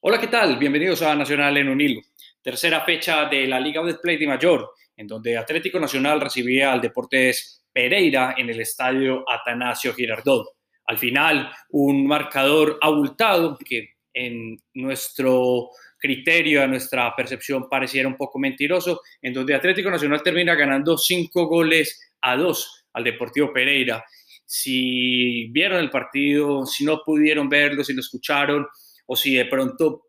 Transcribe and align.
Hola, 0.00 0.20
¿qué 0.20 0.26
tal? 0.26 0.58
Bienvenidos 0.58 1.00
a 1.02 1.16
Nacional 1.16 1.56
en 1.56 1.70
un. 1.70 2.02
Tercera 2.42 2.82
fecha 2.82 3.24
de 3.24 3.46
la 3.46 3.58
Liga 3.58 3.82
de 3.82 3.94
Play 3.94 4.18
de 4.18 4.26
Mayor, 4.26 4.70
en 4.94 5.06
donde 5.06 5.38
Atlético 5.38 5.80
Nacional 5.80 6.20
recibía 6.20 6.70
al 6.70 6.82
Deportes 6.82 7.64
Pereira 7.72 8.34
en 8.36 8.50
el 8.50 8.60
estadio 8.60 9.24
Atanasio 9.28 9.94
Girardot. 9.94 10.46
Al 10.84 10.98
final, 10.98 11.50
un 11.70 12.06
marcador 12.06 12.78
abultado 12.82 13.56
que 13.56 13.94
en 14.12 14.58
nuestro 14.74 15.70
criterio, 15.98 16.62
a 16.62 16.66
nuestra 16.66 17.16
percepción, 17.16 17.66
pareciera 17.68 18.06
un 18.06 18.16
poco 18.16 18.38
mentiroso, 18.38 19.00
en 19.22 19.32
donde 19.32 19.54
Atlético 19.54 19.90
Nacional 19.90 20.22
termina 20.22 20.54
ganando 20.54 20.98
cinco 20.98 21.46
goles 21.46 22.12
a 22.20 22.36
dos 22.36 22.84
al 22.92 23.02
Deportivo 23.02 23.50
Pereira. 23.50 24.04
Si 24.44 25.48
vieron 25.48 25.80
el 25.80 25.90
partido, 25.90 26.66
si 26.66 26.84
no 26.84 27.02
pudieron 27.04 27.48
verlo, 27.48 27.82
si 27.82 27.94
lo 27.94 28.00
escucharon, 28.00 28.66
o 29.06 29.16
si 29.16 29.34
de 29.34 29.46
pronto 29.46 30.06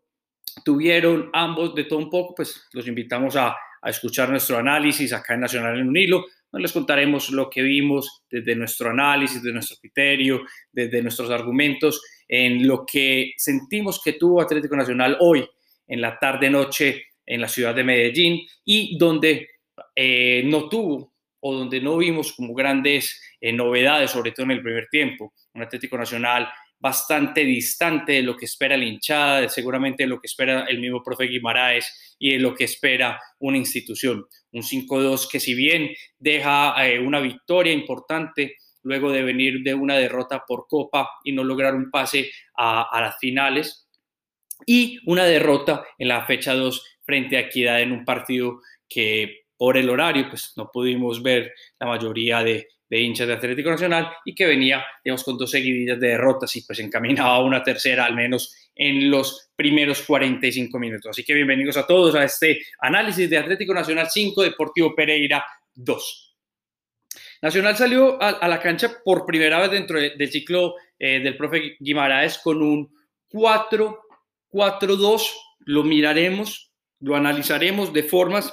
tuvieron 0.64 1.30
ambos 1.32 1.74
de 1.74 1.84
todo 1.84 1.98
un 1.98 2.10
poco, 2.10 2.34
pues 2.34 2.68
los 2.72 2.86
invitamos 2.86 3.36
a, 3.36 3.56
escuchar 3.80 4.28
nuestro 4.28 4.58
análisis 4.58 5.12
acá 5.12 5.34
en 5.34 5.40
Nacional 5.40 5.78
en 5.78 5.88
un 5.88 5.96
hilo. 5.96 6.26
les 6.52 6.72
contaremos 6.72 7.30
lo 7.30 7.48
que 7.48 7.62
vimos 7.62 8.24
desde 8.28 8.56
nuestro 8.56 8.90
análisis, 8.90 9.40
desde 9.40 9.54
nuestro 9.54 9.76
criterio, 9.76 10.42
desde 10.72 11.00
nuestros 11.00 11.30
argumentos, 11.30 12.02
en 12.26 12.66
lo 12.66 12.84
que 12.84 13.34
sentimos 13.36 14.02
que 14.02 14.14
tuvo 14.14 14.42
Atlético 14.42 14.74
Nacional 14.74 15.16
hoy, 15.20 15.48
en 15.86 16.00
la 16.00 16.18
tarde-noche, 16.18 17.04
en 17.24 17.40
la 17.40 17.46
ciudad 17.46 17.72
de 17.72 17.84
Medellín, 17.84 18.40
y 18.64 18.98
donde 18.98 19.48
eh, 19.94 20.42
no 20.44 20.68
tuvo 20.68 21.14
o 21.40 21.54
donde 21.54 21.80
no 21.80 21.96
vimos 21.98 22.32
como 22.32 22.54
grandes 22.54 23.22
eh, 23.40 23.52
novedades, 23.52 24.10
sobre 24.10 24.32
todo 24.32 24.46
en 24.46 24.52
el 24.52 24.62
primer 24.62 24.88
tiempo. 24.88 25.34
Un 25.54 25.62
Atlético 25.62 25.96
Nacional 25.96 26.48
bastante 26.80 27.44
distante 27.44 28.12
de 28.12 28.22
lo 28.22 28.36
que 28.36 28.44
espera 28.44 28.76
la 28.76 28.84
hinchada, 28.84 29.48
seguramente 29.48 30.06
lo 30.06 30.20
que 30.20 30.26
espera 30.26 30.64
el 30.68 30.78
mismo 30.80 31.02
profe 31.02 31.24
Guimaraes 31.24 32.16
y 32.18 32.32
de 32.32 32.38
lo 32.38 32.54
que 32.54 32.64
espera 32.64 33.20
una 33.38 33.58
institución. 33.58 34.26
Un 34.52 34.62
5-2 34.62 35.28
que 35.30 35.40
si 35.40 35.54
bien 35.54 35.90
deja 36.18 36.74
eh, 36.86 37.00
una 37.00 37.20
victoria 37.20 37.72
importante 37.72 38.56
luego 38.82 39.10
de 39.10 39.22
venir 39.22 39.62
de 39.62 39.74
una 39.74 39.96
derrota 39.96 40.44
por 40.46 40.66
Copa 40.68 41.08
y 41.24 41.32
no 41.32 41.44
lograr 41.44 41.74
un 41.74 41.90
pase 41.90 42.30
a, 42.56 42.82
a 42.82 43.00
las 43.00 43.18
finales, 43.18 43.88
y 44.66 44.98
una 45.06 45.24
derrota 45.24 45.84
en 45.98 46.08
la 46.08 46.24
fecha 46.26 46.54
2 46.54 46.98
frente 47.02 47.36
a 47.36 47.40
Equidad 47.40 47.80
en 47.80 47.92
un 47.92 48.04
partido 48.04 48.60
que 48.88 49.42
por 49.56 49.76
el 49.76 49.90
horario 49.90 50.28
pues 50.28 50.52
no 50.56 50.70
pudimos 50.72 51.22
ver 51.22 51.52
la 51.78 51.86
mayoría 51.86 52.42
de, 52.42 52.68
de 52.88 53.00
hinchas 53.00 53.26
de 53.28 53.34
Atlético 53.34 53.70
Nacional 53.70 54.10
y 54.24 54.34
que 54.34 54.46
venía, 54.46 54.84
digamos, 55.04 55.24
con 55.24 55.36
dos 55.36 55.50
seguidillas 55.50 56.00
de 56.00 56.08
derrotas 56.08 56.54
y 56.56 56.62
pues 56.62 56.78
encaminaba 56.78 57.36
a 57.36 57.42
una 57.42 57.62
tercera 57.62 58.06
al 58.06 58.14
menos 58.14 58.54
en 58.74 59.10
los 59.10 59.50
primeros 59.54 60.02
45 60.02 60.78
minutos. 60.78 61.10
Así 61.10 61.24
que 61.24 61.34
bienvenidos 61.34 61.76
a 61.76 61.86
todos 61.86 62.14
a 62.14 62.24
este 62.24 62.60
análisis 62.80 63.28
de 63.28 63.38
Atlético 63.38 63.74
Nacional 63.74 64.08
5, 64.10 64.42
Deportivo 64.42 64.94
Pereira 64.94 65.44
2. 65.74 66.36
Nacional 67.42 67.76
salió 67.76 68.20
a, 68.20 68.48
la 68.48 68.60
cancha 68.60 69.00
por 69.04 69.24
primera 69.24 69.60
vez 69.60 69.70
dentro 69.70 70.00
del 70.00 70.30
ciclo 70.30 70.74
eh, 70.98 71.20
del 71.20 71.36
profe 71.36 71.76
Guimaraes 71.78 72.38
con 72.38 72.60
un 72.62 72.92
4-4-2. 73.30 75.22
Lo 75.60 75.84
miraremos, 75.84 76.72
lo 77.00 77.14
analizaremos 77.16 77.92
de 77.92 78.02
formas 78.02 78.52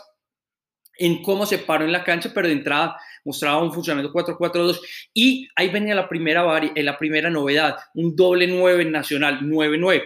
en 0.97 1.21
cómo 1.21 1.45
se 1.45 1.59
paró 1.59 1.85
en 1.85 1.91
la 1.91 2.03
cancha, 2.03 2.31
pero 2.33 2.47
de 2.47 2.53
entrada 2.53 2.97
mostraba 3.23 3.61
un 3.61 3.73
funcionamiento 3.73 4.13
4-4-2 4.13 4.79
y 5.13 5.47
ahí 5.55 5.69
venía 5.69 5.95
la 5.95 6.07
primera, 6.07 6.45
eh, 6.57 6.83
la 6.83 6.97
primera 6.97 7.29
novedad, 7.29 7.77
un 7.95 8.15
doble 8.15 8.47
9 8.47 8.85
nacional, 8.85 9.39
9-9. 9.41 10.03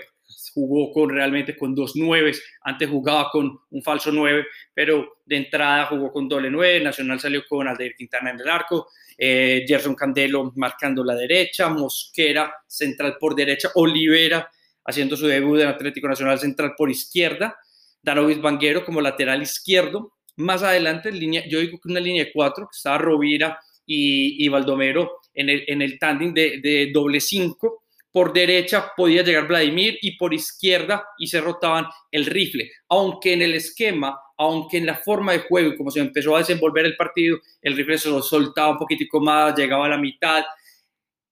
Jugó 0.53 0.91
con 0.91 1.09
realmente 1.09 1.55
con 1.55 1.75
dos 1.75 1.95
nueves, 1.95 2.41
antes 2.61 2.89
jugaba 2.89 3.29
con 3.31 3.59
un 3.69 3.83
falso 3.83 4.11
9, 4.11 4.45
pero 4.73 5.19
de 5.25 5.37
entrada 5.37 5.85
jugó 5.85 6.11
con 6.11 6.27
doble 6.27 6.49
9, 6.49 6.81
Nacional 6.81 7.19
salió 7.19 7.43
con 7.47 7.67
Aldair 7.67 7.95
Quintana 7.95 8.31
en 8.31 8.39
el 8.39 8.49
arco, 8.49 8.87
eh, 9.17 9.63
Gerson 9.67 9.95
Candelo 9.95 10.51
marcando 10.55 11.03
la 11.03 11.15
derecha, 11.15 11.69
Mosquera 11.69 12.53
central 12.67 13.17
por 13.19 13.35
derecha, 13.35 13.69
Olivera 13.75 14.49
haciendo 14.85 15.15
su 15.15 15.27
debut 15.27 15.59
en 15.59 15.67
Atlético 15.67 16.07
Nacional 16.07 16.39
central 16.39 16.73
por 16.75 16.89
izquierda, 16.89 17.57
Danovis 18.01 18.41
Banguero 18.41 18.83
como 18.83 19.01
lateral 19.01 19.41
izquierdo, 19.41 20.13
más 20.39 20.63
adelante, 20.63 21.09
en 21.09 21.19
línea, 21.19 21.47
yo 21.47 21.59
digo 21.59 21.79
que 21.79 21.91
una 21.91 21.99
línea 21.99 22.25
de 22.25 22.31
cuatro, 22.31 22.65
que 22.65 22.75
estaba 22.75 22.97
Rovira 22.97 23.59
y, 23.85 24.43
y 24.43 24.47
Baldomero 24.47 25.19
en 25.33 25.49
el, 25.49 25.63
en 25.67 25.81
el 25.81 25.99
tándem 25.99 26.33
de, 26.33 26.59
de 26.61 26.91
doble 26.91 27.19
cinco. 27.19 27.83
Por 28.11 28.33
derecha 28.33 28.91
podía 28.97 29.21
llegar 29.21 29.47
Vladimir 29.47 29.99
y 30.01 30.17
por 30.17 30.33
izquierda 30.33 31.05
y 31.19 31.27
se 31.27 31.41
rotaban 31.41 31.85
el 32.11 32.25
rifle. 32.25 32.71
Aunque 32.89 33.33
en 33.33 33.43
el 33.43 33.53
esquema, 33.53 34.19
aunque 34.37 34.77
en 34.77 34.87
la 34.87 34.95
forma 34.95 35.33
de 35.33 35.39
juego 35.39 35.73
y 35.73 35.77
como 35.77 35.91
se 35.91 35.99
empezó 35.99 36.35
a 36.35 36.39
desenvolver 36.39 36.85
el 36.85 36.95
partido, 36.95 37.37
el 37.61 37.77
rifle 37.77 37.99
se 37.99 38.09
lo 38.09 38.21
soltaba 38.23 38.71
un 38.71 38.79
poquitico 38.79 39.19
más, 39.19 39.55
llegaba 39.55 39.85
a 39.85 39.89
la 39.89 39.97
mitad. 39.97 40.43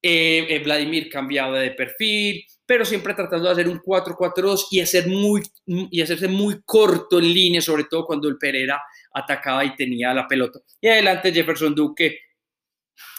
Eh, 0.02 0.46
eh, 0.50 0.60
Vladimir 0.60 1.10
cambiaba 1.10 1.60
de 1.60 1.72
perfil, 1.72 2.46
pero 2.68 2.84
siempre 2.84 3.14
tratando 3.14 3.46
de 3.46 3.54
hacer 3.54 3.70
un 3.70 3.80
4-4-2 3.80 4.68
y, 4.72 4.82
hacer 4.82 5.08
muy, 5.08 5.42
y 5.66 6.02
hacerse 6.02 6.28
muy 6.28 6.62
corto 6.66 7.18
en 7.18 7.34
línea, 7.34 7.62
sobre 7.62 7.86
todo 7.86 8.06
cuando 8.06 8.28
el 8.28 8.38
Pereira 8.38 8.80
atacaba 9.14 9.64
y 9.64 9.74
tenía 9.76 10.14
la 10.14 10.28
pelota. 10.28 10.60
Y 10.82 10.90
adelante 10.90 11.32
Jefferson 11.32 11.74
Duque 11.74 12.20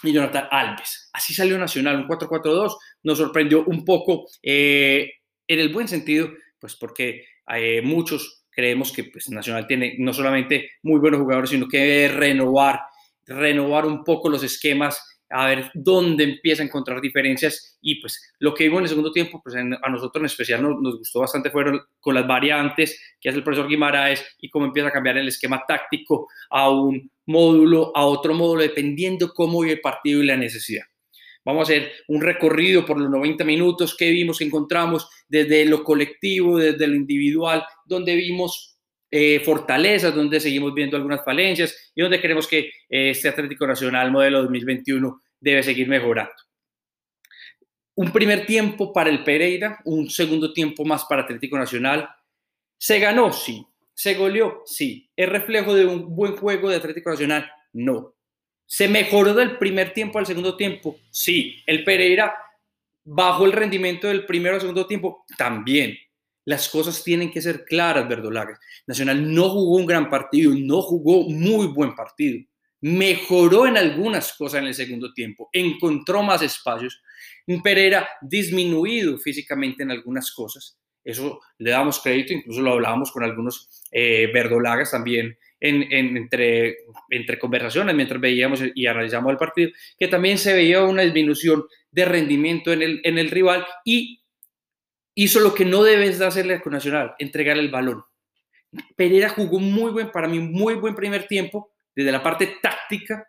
y 0.02 0.12
Jonathan 0.12 0.48
Alves. 0.50 1.08
Así 1.14 1.32
salió 1.32 1.56
Nacional, 1.58 1.96
un 1.96 2.06
4-4-2. 2.06 2.76
Nos 3.04 3.18
sorprendió 3.18 3.64
un 3.64 3.86
poco 3.86 4.26
eh, 4.42 5.10
en 5.46 5.58
el 5.58 5.72
buen 5.72 5.88
sentido, 5.88 6.28
pues 6.60 6.76
porque 6.76 7.24
eh, 7.56 7.80
muchos 7.80 8.44
creemos 8.50 8.92
que 8.92 9.04
pues, 9.04 9.30
Nacional 9.30 9.66
tiene 9.66 9.94
no 9.98 10.12
solamente 10.12 10.72
muy 10.82 11.00
buenos 11.00 11.20
jugadores, 11.20 11.50
sino 11.50 11.66
que 11.66 12.08
renovar, 12.08 12.80
renovar 13.24 13.86
un 13.86 14.04
poco 14.04 14.28
los 14.28 14.42
esquemas 14.42 15.17
a 15.30 15.46
ver 15.46 15.70
dónde 15.74 16.24
empieza 16.24 16.62
a 16.62 16.66
encontrar 16.66 17.00
diferencias 17.00 17.78
y 17.80 18.00
pues 18.00 18.32
lo 18.38 18.54
que 18.54 18.64
vimos 18.64 18.78
en 18.78 18.84
el 18.84 18.88
segundo 18.88 19.12
tiempo, 19.12 19.40
pues 19.42 19.56
a 19.56 19.62
nosotros 19.62 20.20
en 20.20 20.26
especial 20.26 20.62
nos, 20.62 20.80
nos, 20.80 20.98
gustó 20.98 21.20
bastante 21.20 21.50
fueron 21.50 21.80
con 22.00 22.14
las 22.14 22.26
variantes 22.26 23.00
que 23.20 23.28
hace 23.28 23.38
el 23.38 23.44
profesor 23.44 23.68
Guimaraes 23.68 24.24
y 24.40 24.48
cómo 24.48 24.66
empieza 24.66 24.88
a 24.88 24.92
cambiar 24.92 25.18
el 25.18 25.28
esquema 25.28 25.64
táctico 25.66 26.28
a 26.50 26.70
un 26.70 27.10
módulo, 27.26 27.92
a 27.94 28.06
otro 28.06 28.34
módulo, 28.34 28.62
dependiendo 28.62 29.32
cómo 29.34 29.60
vive 29.60 29.74
el 29.74 29.80
partido 29.80 30.22
y 30.22 30.26
la 30.26 30.36
necesidad. 30.36 30.84
Vamos 31.44 31.68
a 31.68 31.72
hacer 31.72 31.92
un 32.08 32.20
recorrido 32.20 32.84
por 32.84 33.00
los 33.00 33.10
90 33.10 33.44
minutos 33.44 33.96
que 33.96 34.10
vimos, 34.10 34.38
que 34.38 34.44
encontramos 34.44 35.08
desde 35.28 35.64
lo 35.64 35.82
colectivo, 35.82 36.58
desde 36.58 36.86
lo 36.86 36.94
individual, 36.94 37.64
donde 37.86 38.14
vimos 38.16 38.77
eh, 39.10 39.40
fortalezas, 39.40 40.14
donde 40.14 40.38
seguimos 40.38 40.74
viendo 40.74 40.96
algunas 40.96 41.24
falencias 41.24 41.92
y 41.94 42.02
donde 42.02 42.20
creemos 42.20 42.46
que 42.46 42.70
eh, 42.88 43.10
este 43.10 43.28
Atlético 43.28 43.66
Nacional 43.66 44.10
modelo 44.10 44.42
2021 44.42 45.22
debe 45.40 45.62
seguir 45.62 45.88
mejorando. 45.88 46.34
Un 47.94 48.12
primer 48.12 48.44
tiempo 48.44 48.92
para 48.92 49.08
el 49.08 49.24
Pereira, 49.24 49.80
un 49.84 50.10
segundo 50.10 50.52
tiempo 50.52 50.84
más 50.84 51.04
para 51.06 51.22
Atlético 51.22 51.56
Nacional. 51.56 52.08
¿Se 52.76 52.98
ganó? 53.00 53.32
Sí. 53.32 53.66
¿Se 53.94 54.14
goleó? 54.14 54.62
Sí. 54.66 55.10
¿Es 55.16 55.28
reflejo 55.28 55.74
de 55.74 55.86
un 55.86 56.14
buen 56.14 56.36
juego 56.36 56.68
de 56.68 56.76
Atlético 56.76 57.10
Nacional? 57.10 57.50
No. 57.72 58.14
¿Se 58.66 58.88
mejoró 58.88 59.32
del 59.34 59.58
primer 59.58 59.94
tiempo 59.94 60.18
al 60.18 60.26
segundo 60.26 60.54
tiempo? 60.54 60.98
Sí. 61.10 61.62
¿El 61.66 61.82
Pereira 61.82 62.36
bajó 63.04 63.46
el 63.46 63.52
rendimiento 63.52 64.06
del 64.06 64.26
primero 64.26 64.56
al 64.56 64.60
segundo 64.60 64.86
tiempo? 64.86 65.24
También 65.36 65.98
las 66.48 66.70
cosas 66.70 67.04
tienen 67.04 67.30
que 67.30 67.42
ser 67.42 67.66
claras, 67.66 68.08
verdolagas. 68.08 68.58
Nacional 68.86 69.34
no 69.34 69.50
jugó 69.50 69.76
un 69.76 69.84
gran 69.84 70.08
partido, 70.08 70.54
no 70.56 70.80
jugó 70.80 71.28
muy 71.28 71.66
buen 71.66 71.94
partido. 71.94 72.40
Mejoró 72.80 73.66
en 73.66 73.76
algunas 73.76 74.32
cosas 74.32 74.62
en 74.62 74.68
el 74.68 74.74
segundo 74.74 75.12
tiempo, 75.12 75.50
encontró 75.52 76.22
más 76.22 76.40
espacios. 76.40 77.02
Pereira 77.62 78.08
disminuido 78.22 79.18
físicamente 79.18 79.82
en 79.82 79.90
algunas 79.90 80.32
cosas. 80.32 80.78
Eso 81.04 81.38
le 81.58 81.70
damos 81.70 82.00
crédito, 82.00 82.32
incluso 82.32 82.62
lo 82.62 82.72
hablábamos 82.72 83.12
con 83.12 83.24
algunos 83.24 83.84
eh, 83.92 84.30
verdolagas 84.32 84.90
también 84.90 85.36
entre, 85.60 86.78
entre 87.10 87.38
conversaciones 87.38 87.94
mientras 87.94 88.22
veíamos 88.22 88.62
y 88.74 88.86
analizamos 88.86 89.32
el 89.32 89.36
partido, 89.36 89.70
que 89.98 90.08
también 90.08 90.38
se 90.38 90.54
veía 90.54 90.82
una 90.82 91.02
disminución 91.02 91.64
de 91.90 92.06
rendimiento 92.06 92.72
en 92.72 93.00
en 93.02 93.18
el 93.18 93.30
rival 93.30 93.66
y 93.84 94.22
hizo 95.20 95.40
lo 95.40 95.52
que 95.52 95.64
no 95.64 95.82
debes 95.82 96.20
de 96.20 96.26
hacerle 96.26 96.60
con 96.60 96.72
Nacional, 96.72 97.16
entregar 97.18 97.58
el 97.58 97.72
balón. 97.72 98.04
Pereira 98.94 99.30
jugó 99.30 99.58
muy 99.58 99.90
buen, 99.90 100.12
para 100.12 100.28
mí, 100.28 100.38
muy 100.38 100.74
buen 100.74 100.94
primer 100.94 101.26
tiempo, 101.26 101.72
desde 101.92 102.12
la 102.12 102.22
parte 102.22 102.58
táctica, 102.62 103.26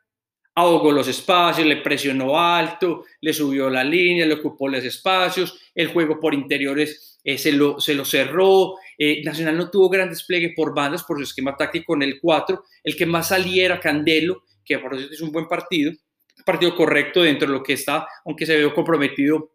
ahogó 0.54 0.92
los 0.92 1.08
espacios, 1.08 1.66
le 1.66 1.78
presionó 1.78 2.40
alto, 2.40 3.06
le 3.22 3.34
subió 3.34 3.72
la 3.72 3.84
línea, 3.84 4.28
le 4.28 4.36
ocupó 4.36 4.68
los 4.68 4.84
espacios, 4.84 5.60
el 5.74 5.88
juego 5.88 6.20
por 6.20 6.36
interiores 6.36 7.20
eh, 7.24 7.40
se, 7.40 7.54
lo, 7.54 7.80
se 7.80 7.96
lo 7.96 8.06
cerró, 8.06 8.76
eh, 8.96 9.24
Nacional 9.24 9.58
no 9.58 9.72
tuvo 9.72 9.90
gran 9.90 10.10
despliegue 10.10 10.54
por 10.56 10.76
bandas 10.76 11.04
por 11.04 11.18
su 11.18 11.24
esquema 11.24 11.58
táctico 11.58 11.96
en 11.96 12.04
el 12.04 12.20
4, 12.22 12.66
el 12.84 12.96
que 12.96 13.08
más 13.08 13.30
salía 13.30 13.66
era 13.66 13.80
Candelo, 13.80 14.44
que 14.64 14.78
por 14.78 14.94
eso 14.94 15.12
es 15.12 15.22
un 15.22 15.32
buen 15.32 15.48
partido, 15.48 15.92
partido 16.46 16.76
correcto 16.76 17.24
dentro 17.24 17.48
de 17.48 17.54
lo 17.54 17.64
que 17.64 17.74
está, 17.74 18.08
aunque 18.26 18.46
se 18.46 18.58
vio 18.58 18.76
comprometido 18.76 19.54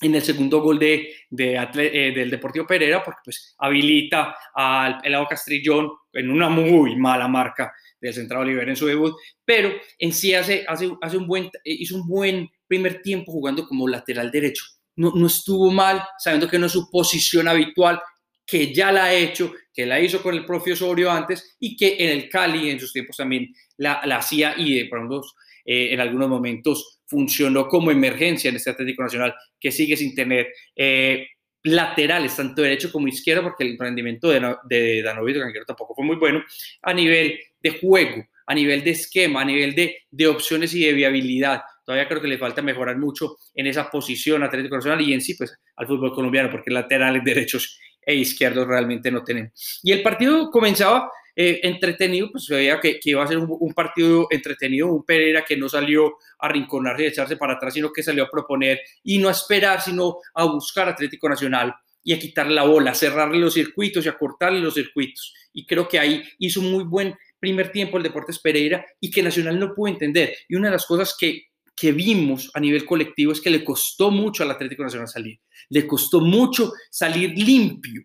en 0.00 0.14
el 0.14 0.22
segundo 0.22 0.60
gol 0.60 0.78
de, 0.78 1.14
eh, 1.36 2.12
del 2.14 2.30
Deportivo 2.30 2.66
Pereira, 2.66 3.04
porque 3.04 3.20
pues 3.24 3.54
habilita 3.58 4.34
al 4.54 4.98
Pelado 4.98 5.26
Castrillón 5.28 5.90
en 6.12 6.30
una 6.30 6.48
muy 6.48 6.96
mala 6.96 7.28
marca 7.28 7.72
del 8.00 8.14
Central 8.14 8.42
Oliver 8.42 8.68
en 8.68 8.76
su 8.76 8.86
debut, 8.86 9.14
pero 9.44 9.70
en 9.98 10.12
sí 10.12 10.34
hace, 10.34 10.64
hace, 10.66 10.90
hace 11.02 11.16
un 11.16 11.26
buen, 11.26 11.50
hizo 11.64 11.96
un 11.96 12.08
buen 12.08 12.48
primer 12.66 13.02
tiempo 13.02 13.30
jugando 13.30 13.66
como 13.66 13.86
lateral 13.86 14.30
derecho. 14.30 14.64
No, 14.96 15.12
no 15.14 15.26
estuvo 15.26 15.70
mal, 15.70 16.02
sabiendo 16.18 16.48
que 16.48 16.58
no 16.58 16.66
es 16.66 16.72
su 16.72 16.90
posición 16.90 17.46
habitual, 17.46 18.00
que 18.46 18.72
ya 18.74 18.90
la 18.90 19.04
ha 19.04 19.14
hecho, 19.14 19.52
que 19.72 19.86
la 19.86 20.00
hizo 20.00 20.22
con 20.22 20.34
el 20.34 20.44
propio 20.44 20.74
Osorio 20.74 21.10
antes 21.10 21.56
y 21.60 21.76
que 21.76 21.96
en 21.98 22.10
el 22.10 22.28
Cali 22.28 22.70
en 22.70 22.80
sus 22.80 22.92
tiempos 22.92 23.16
también 23.16 23.54
la, 23.76 24.00
la 24.04 24.16
hacía 24.16 24.54
y 24.56 24.80
de 24.80 24.86
pronto 24.86 25.22
eh, 25.64 25.92
en 25.92 26.00
algunos 26.00 26.28
momentos 26.28 26.99
funcionó 27.10 27.66
como 27.66 27.90
emergencia 27.90 28.48
en 28.48 28.56
este 28.56 28.70
Atlético 28.70 29.02
Nacional, 29.02 29.34
que 29.58 29.72
sigue 29.72 29.96
sin 29.96 30.14
tener 30.14 30.46
eh, 30.76 31.26
laterales, 31.64 32.36
tanto 32.36 32.62
derecho 32.62 32.92
como 32.92 33.08
izquierdo, 33.08 33.42
porque 33.42 33.64
el 33.64 33.76
rendimiento 33.76 34.28
de, 34.28 34.56
de 34.68 35.02
Danovito 35.02 35.40
tampoco 35.66 35.94
fue 35.94 36.04
muy 36.04 36.16
bueno, 36.16 36.42
a 36.82 36.94
nivel 36.94 37.38
de 37.60 37.70
juego, 37.80 38.24
a 38.46 38.54
nivel 38.54 38.84
de 38.84 38.90
esquema, 38.92 39.42
a 39.42 39.44
nivel 39.44 39.74
de, 39.74 39.98
de 40.08 40.26
opciones 40.28 40.72
y 40.74 40.84
de 40.84 40.92
viabilidad. 40.92 41.62
Todavía 41.84 42.08
creo 42.08 42.22
que 42.22 42.28
le 42.28 42.38
falta 42.38 42.62
mejorar 42.62 42.96
mucho 42.96 43.36
en 43.54 43.66
esa 43.66 43.90
posición 43.90 44.44
Atlético 44.44 44.76
Nacional 44.76 45.00
y 45.00 45.12
en 45.12 45.20
sí, 45.20 45.34
pues, 45.34 45.52
al 45.76 45.86
fútbol 45.88 46.14
colombiano, 46.14 46.48
porque 46.48 46.70
laterales 46.70 47.24
derechos 47.24 47.78
e 48.00 48.14
izquierdos 48.14 48.66
realmente 48.68 49.10
no 49.10 49.24
tenemos. 49.24 49.80
Y 49.82 49.90
el 49.92 50.02
partido 50.02 50.50
comenzaba 50.50 51.10
eh, 51.36 51.60
entretenido, 51.62 52.30
pues 52.30 52.44
se 52.44 52.54
veía 52.54 52.80
que, 52.80 52.98
iba 53.04 53.22
a 53.22 53.26
ser 53.26 53.38
un, 53.38 53.72
partido 53.72 54.26
entretenido, 54.30 54.88
un 54.88 55.04
Pereira 55.04 55.44
que 55.44 55.56
no 55.56 55.68
salió 55.68 56.14
a 56.38 56.48
rinconarse 56.48 57.04
y 57.04 57.06
echarse 57.06 57.36
para 57.36 57.54
atrás, 57.54 57.74
sino 57.74 57.92
que 57.92 58.02
salió 58.02 58.24
a 58.24 58.30
proponer 58.30 58.80
y 59.02 59.18
no 59.18 59.28
a 59.28 59.32
esperar, 59.32 59.80
sino 59.80 60.18
a 60.34 60.44
buscar 60.44 60.88
Atlético 60.88 61.28
Nacional 61.28 61.74
y 62.02 62.12
a 62.12 62.18
quitarle 62.18 62.54
la 62.54 62.64
bola, 62.64 62.92
a 62.92 62.94
cerrarle 62.94 63.38
los 63.38 63.54
circuitos 63.54 64.04
y 64.04 64.08
a 64.08 64.16
cortarle 64.16 64.60
los 64.60 64.74
circuitos. 64.74 65.34
Y 65.52 65.66
creo 65.66 65.88
que 65.88 65.98
ahí 65.98 66.22
hizo 66.38 66.60
un 66.60 66.72
muy 66.72 66.84
buen 66.84 67.14
primer 67.38 67.70
tiempo 67.72 67.96
el 67.96 68.02
Deportes 68.02 68.38
Pereira 68.38 68.84
y 69.00 69.10
que 69.10 69.22
Nacional 69.22 69.58
no 69.58 69.74
pudo 69.74 69.88
entender. 69.88 70.34
Y 70.48 70.56
una 70.56 70.68
de 70.68 70.72
las 70.72 70.86
cosas 70.86 71.14
que, 71.18 71.48
que 71.76 71.92
vimos 71.92 72.50
a 72.54 72.60
nivel 72.60 72.84
colectivo 72.84 73.32
es 73.32 73.40
que 73.40 73.50
le 73.50 73.64
costó 73.64 74.10
mucho 74.10 74.42
al 74.42 74.50
Atlético 74.50 74.82
Nacional 74.82 75.08
salir. 75.08 75.38
Le 75.68 75.86
costó 75.86 76.20
mucho 76.20 76.72
salir 76.90 77.32
limpio 77.36 78.02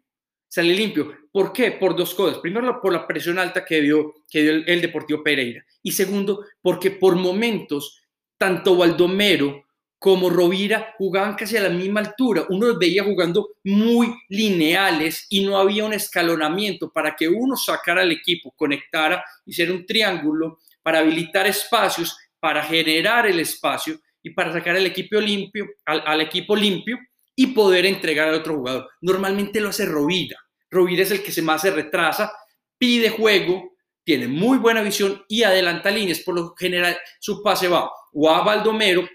sale 0.55 0.73
limpio. 0.73 1.11
¿Por 1.33 1.51
qué? 1.51 1.71
Por 1.71 1.97
dos 1.97 2.15
cosas. 2.15 2.39
Primero, 2.39 2.79
por 2.81 2.93
la 2.93 3.05
presión 3.05 3.37
alta 3.37 3.65
que 3.65 3.81
dio, 3.81 4.13
que 4.29 4.41
dio 4.41 4.51
el, 4.65 4.79
Deportivo 4.79 5.21
Pereira. 5.21 5.65
Y 5.83 5.91
segundo, 5.91 6.45
porque 6.61 6.91
por 6.91 7.17
momentos, 7.17 8.01
tanto 8.37 8.77
Baldomero 8.77 9.65
como 9.99 10.29
Rovira 10.29 10.93
jugaban 10.97 11.35
casi 11.35 11.57
a 11.57 11.61
la 11.63 11.67
misma 11.67 11.99
altura. 11.99 12.45
Uno 12.47 12.67
los 12.67 12.79
veía 12.79 13.03
jugando 13.03 13.49
muy 13.65 14.15
lineales 14.29 15.27
y 15.29 15.43
no 15.43 15.57
había 15.57 15.83
un 15.83 15.91
escalonamiento 15.91 16.89
para 16.89 17.17
que 17.17 17.27
uno 17.27 17.57
sacara 17.57 18.03
al 18.03 18.13
equipo, 18.13 18.53
conectara, 18.55 19.25
hiciera 19.45 19.73
un 19.73 19.85
triángulo 19.85 20.59
para 20.81 20.99
habilitar 20.99 21.47
espacios, 21.47 22.15
para 22.39 22.63
generar 22.63 23.27
el 23.27 23.41
espacio 23.41 23.99
y 24.23 24.29
para 24.29 24.53
sacar 24.53 24.77
al 24.77 24.85
equipo 24.85 25.19
limpio, 25.19 25.65
al 25.85 26.21
equipo 26.21 26.55
limpio 26.55 26.97
y 27.35 27.47
poder 27.47 27.85
entregar 27.85 28.29
al 28.29 28.35
otro 28.35 28.55
jugador. 28.55 28.89
Normalmente 29.01 29.59
lo 29.59 29.69
hace 29.69 29.85
Rovira. 29.85 30.44
Rovira 30.75 31.03
es 31.03 31.11
el 31.11 31.23
que 31.23 31.31
se 31.31 31.41
más 31.41 31.61
se 31.61 31.71
retrasa, 31.71 32.31
pide 32.77 33.09
juego, 33.09 33.75
tiene 34.03 34.27
muy 34.27 34.57
buena 34.57 34.81
visión 34.81 35.23
y 35.27 35.43
adelanta 35.43 35.89
líneas. 35.89 36.19
Por 36.19 36.35
lo 36.35 36.55
general, 36.55 36.97
su 37.19 37.41
pase 37.41 37.67
va 37.67 37.89
o 38.13 38.29
a 38.29 38.43
Baldomero 38.43 39.07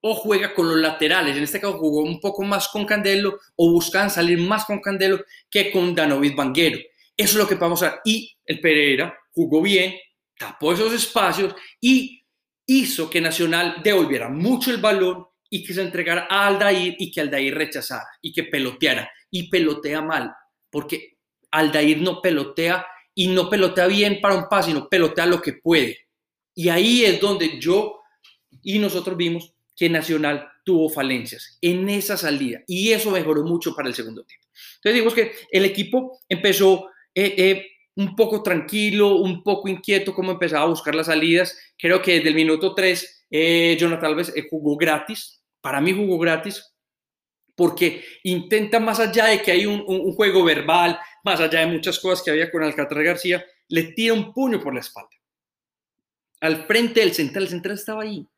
o 0.00 0.14
juega 0.14 0.54
con 0.54 0.68
los 0.68 0.78
laterales. 0.78 1.36
En 1.36 1.44
este 1.44 1.60
caso 1.60 1.78
jugó 1.78 2.02
un 2.02 2.20
poco 2.20 2.42
más 2.42 2.68
con 2.68 2.84
Candelo 2.84 3.38
o 3.56 3.70
buscan 3.70 4.10
salir 4.10 4.38
más 4.38 4.64
con 4.64 4.80
Candelo 4.80 5.24
que 5.50 5.70
con 5.70 5.94
Danovid 5.94 6.36
Banguero. 6.36 6.78
Eso 7.16 7.32
es 7.32 7.34
lo 7.36 7.48
que 7.48 7.54
vamos 7.54 7.82
a 7.82 7.90
ver. 7.90 8.00
Y 8.04 8.36
el 8.44 8.60
Pereira 8.60 9.16
jugó 9.32 9.62
bien, 9.62 9.94
tapó 10.38 10.72
esos 10.72 10.92
espacios 10.92 11.54
y 11.80 12.24
hizo 12.66 13.08
que 13.08 13.20
Nacional 13.20 13.80
devolviera 13.82 14.28
mucho 14.28 14.70
el 14.70 14.78
balón 14.78 15.26
y 15.48 15.64
que 15.64 15.74
se 15.74 15.82
entregara 15.82 16.26
a 16.30 16.46
Aldair 16.46 16.96
y 16.98 17.10
que 17.10 17.20
Aldair 17.20 17.54
rechazara 17.54 18.06
y 18.20 18.32
que 18.32 18.44
peloteara. 18.44 19.10
Y 19.30 19.48
pelotea 19.48 20.02
mal 20.02 20.30
porque 20.72 21.18
Aldair 21.52 22.00
no 22.00 22.20
pelotea 22.20 22.84
y 23.14 23.28
no 23.28 23.48
pelotea 23.48 23.86
bien 23.86 24.20
para 24.20 24.34
un 24.34 24.48
pase, 24.48 24.70
sino 24.70 24.88
pelotea 24.88 25.26
lo 25.26 25.40
que 25.40 25.52
puede. 25.52 25.98
Y 26.54 26.70
ahí 26.70 27.04
es 27.04 27.20
donde 27.20 27.60
yo 27.60 28.00
y 28.62 28.78
nosotros 28.78 29.16
vimos 29.16 29.54
que 29.76 29.88
Nacional 29.88 30.48
tuvo 30.64 30.88
falencias 30.88 31.58
en 31.60 31.88
esa 31.88 32.16
salida 32.16 32.62
y 32.66 32.92
eso 32.92 33.10
mejoró 33.10 33.44
mucho 33.44 33.74
para 33.74 33.88
el 33.88 33.94
segundo 33.94 34.24
tiempo. 34.24 34.46
Entonces 34.76 34.94
digamos 34.94 35.14
que 35.14 35.32
el 35.50 35.64
equipo 35.64 36.20
empezó 36.28 36.86
eh, 37.14 37.34
eh, 37.36 37.66
un 37.96 38.16
poco 38.16 38.42
tranquilo, 38.42 39.16
un 39.16 39.42
poco 39.42 39.68
inquieto 39.68 40.14
como 40.14 40.32
empezaba 40.32 40.64
a 40.64 40.68
buscar 40.68 40.94
las 40.94 41.06
salidas. 41.06 41.58
Creo 41.78 42.00
que 42.00 42.14
desde 42.14 42.30
el 42.30 42.34
minuto 42.34 42.74
3 42.74 43.26
eh, 43.30 43.76
Jonathan 43.78 44.12
Alves 44.12 44.32
jugó 44.50 44.76
gratis, 44.76 45.42
para 45.60 45.80
mí 45.80 45.92
jugó 45.92 46.18
gratis, 46.18 46.71
porque 47.62 48.04
intenta 48.24 48.80
más 48.80 48.98
allá 48.98 49.26
de 49.26 49.40
que 49.40 49.52
hay 49.52 49.66
un, 49.66 49.84
juego 50.14 50.42
verbal, 50.42 50.98
más 51.22 51.38
allá 51.38 51.60
de 51.60 51.66
muchas 51.66 52.00
cosas 52.00 52.20
que 52.20 52.32
había 52.32 52.50
con 52.50 52.60
Alcatraz 52.60 53.04
García, 53.04 53.46
le 53.68 53.84
tira 53.92 54.14
un 54.14 54.32
puño 54.32 54.60
por 54.60 54.74
la 54.74 54.80
espalda. 54.80 55.12
Al 56.40 56.66
frente 56.66 56.98
del 56.98 57.14
central, 57.14 57.44
el 57.44 57.50
central 57.50 57.74
estaba 57.76 58.02
ahí 58.02 58.28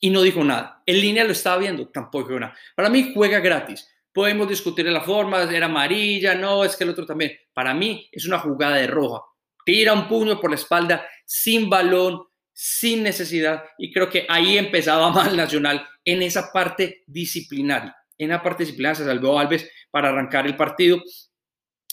y 0.00 0.10
no 0.10 0.20
dijo 0.20 0.42
nada. 0.42 0.82
En 0.84 1.00
línea 1.00 1.22
lo 1.22 1.30
estaba 1.30 1.58
viendo, 1.58 1.86
tampoco 1.90 2.26
dijo 2.26 2.40
nada. 2.40 2.56
Para 2.74 2.90
mí 2.90 3.12
juega 3.14 3.38
gratis. 3.38 3.88
Podemos 4.12 4.48
discutir 4.48 4.86
la 4.86 5.02
forma, 5.02 5.44
era 5.44 5.66
amarilla, 5.66 6.34
no, 6.34 6.64
es 6.64 6.74
que 6.74 6.82
el 6.82 6.90
otro 6.90 7.06
también. 7.06 7.38
Para 7.52 7.72
mí 7.72 8.08
es 8.10 8.26
una 8.26 8.40
jugada 8.40 8.78
de 8.78 8.88
roja. 8.88 9.22
Tira 9.64 9.92
un 9.92 10.08
puño 10.08 10.40
por 10.40 10.50
la 10.50 10.56
espalda, 10.56 11.06
sin 11.24 11.70
balón, 11.70 12.20
sin 12.52 13.04
necesidad. 13.04 13.62
Y 13.78 13.92
creo 13.92 14.10
que 14.10 14.26
ahí 14.28 14.58
empezaba 14.58 15.08
mal 15.12 15.36
Nacional 15.36 15.86
en 16.04 16.22
esa 16.22 16.50
parte 16.52 17.04
disciplinaria 17.06 17.96
en 18.18 18.28
la 18.28 18.42
parte 18.42 18.66
se 18.66 18.74
salvó 19.04 19.38
Alves 19.38 19.68
para 19.90 20.08
arrancar 20.08 20.46
el 20.46 20.56
partido. 20.56 21.02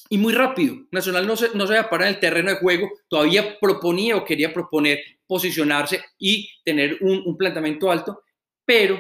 Y 0.09 0.17
muy 0.17 0.33
rápido, 0.33 0.75
Nacional 0.91 1.25
no 1.25 1.37
se, 1.37 1.55
no 1.55 1.65
se 1.65 1.77
en 1.77 2.01
el 2.01 2.19
terreno 2.19 2.49
de 2.49 2.57
juego, 2.57 2.91
todavía 3.07 3.57
proponía 3.59 4.17
o 4.17 4.25
quería 4.25 4.53
proponer 4.53 4.99
posicionarse 5.25 6.03
y 6.19 6.49
tener 6.65 6.97
un, 6.99 7.37
planteamiento 7.37 7.89
alto, 7.89 8.21
pero 8.65 8.99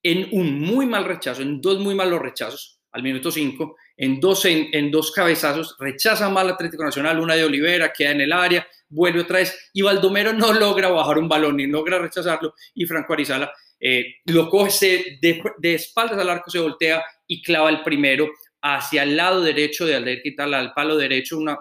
en 0.00 0.28
un 0.30 0.60
muy 0.60 0.86
mal 0.86 1.04
rechazo, 1.04 1.42
en 1.42 1.60
dos 1.60 1.80
muy 1.80 1.96
malos 1.96 2.22
rechazos, 2.22 2.78
al 2.92 3.02
minuto 3.02 3.32
5, 3.32 3.74
en 3.96 4.20
dos, 4.20 4.44
en, 4.44 4.90
dos 4.92 5.10
cabezazos, 5.10 5.74
rechaza 5.80 6.28
mal 6.28 6.50
Atlético 6.50 6.84
Nacional, 6.84 7.18
una 7.18 7.34
de 7.34 7.44
Olivera, 7.44 7.92
queda 7.92 8.12
en 8.12 8.20
el 8.20 8.32
área, 8.32 8.64
vuelve 8.88 9.22
otra 9.22 9.38
vez, 9.38 9.70
y 9.72 9.82
Baldomero 9.82 10.32
no 10.32 10.52
logra 10.52 10.88
bajar 10.90 11.18
un 11.18 11.28
balón 11.28 11.56
ni 11.56 11.66
logra 11.66 11.98
rechazarlo, 11.98 12.54
y 12.74 12.84
Franco 12.86 13.14
Arizala 13.14 13.52
eh, 13.84 14.14
lo 14.26 14.48
coge 14.48 15.18
de, 15.20 15.74
espaldas 15.74 16.16
al 16.16 16.30
arco, 16.30 16.50
se 16.50 16.60
voltea 16.60 17.02
y 17.26 17.42
clava 17.42 17.68
el 17.68 17.82
primero 17.82 18.30
hacia 18.62 19.02
el 19.02 19.16
lado 19.16 19.40
derecho 19.40 19.84
de 19.84 19.96
Alder 19.96 20.22
al 20.38 20.72
palo 20.72 20.96
derecho, 20.96 21.36
una, 21.36 21.58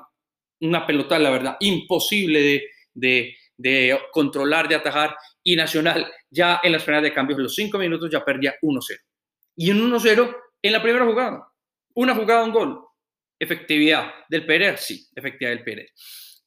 una 0.60 0.86
pelota, 0.86 1.18
la 1.18 1.32
verdad, 1.32 1.58
imposible 1.60 2.62
de, 2.94 3.36
de, 3.58 4.00
controlar, 4.12 4.68
de 4.68 4.76
atajar, 4.76 5.16
y 5.44 5.56
Nacional 5.56 6.12
ya 6.30 6.60
en 6.62 6.74
las 6.74 6.84
primeras 6.84 7.04
de 7.04 7.14
cambios, 7.14 7.40
los 7.40 7.56
cinco 7.56 7.80
minutos 7.80 8.08
ya 8.12 8.24
perdía 8.24 8.54
1-0. 8.62 9.00
Y 9.56 9.72
un 9.72 9.92
1-0 9.92 10.38
en 10.62 10.72
la 10.72 10.84
primera 10.84 11.06
jugada, 11.06 11.52
una 11.96 12.14
jugada, 12.14 12.44
un 12.44 12.52
gol. 12.52 12.86
Efectividad 13.40 14.14
del 14.30 14.46
Pérez, 14.46 14.82
sí, 14.82 15.08
efectividad 15.16 15.56
del 15.56 15.64
Pérez. 15.64 15.92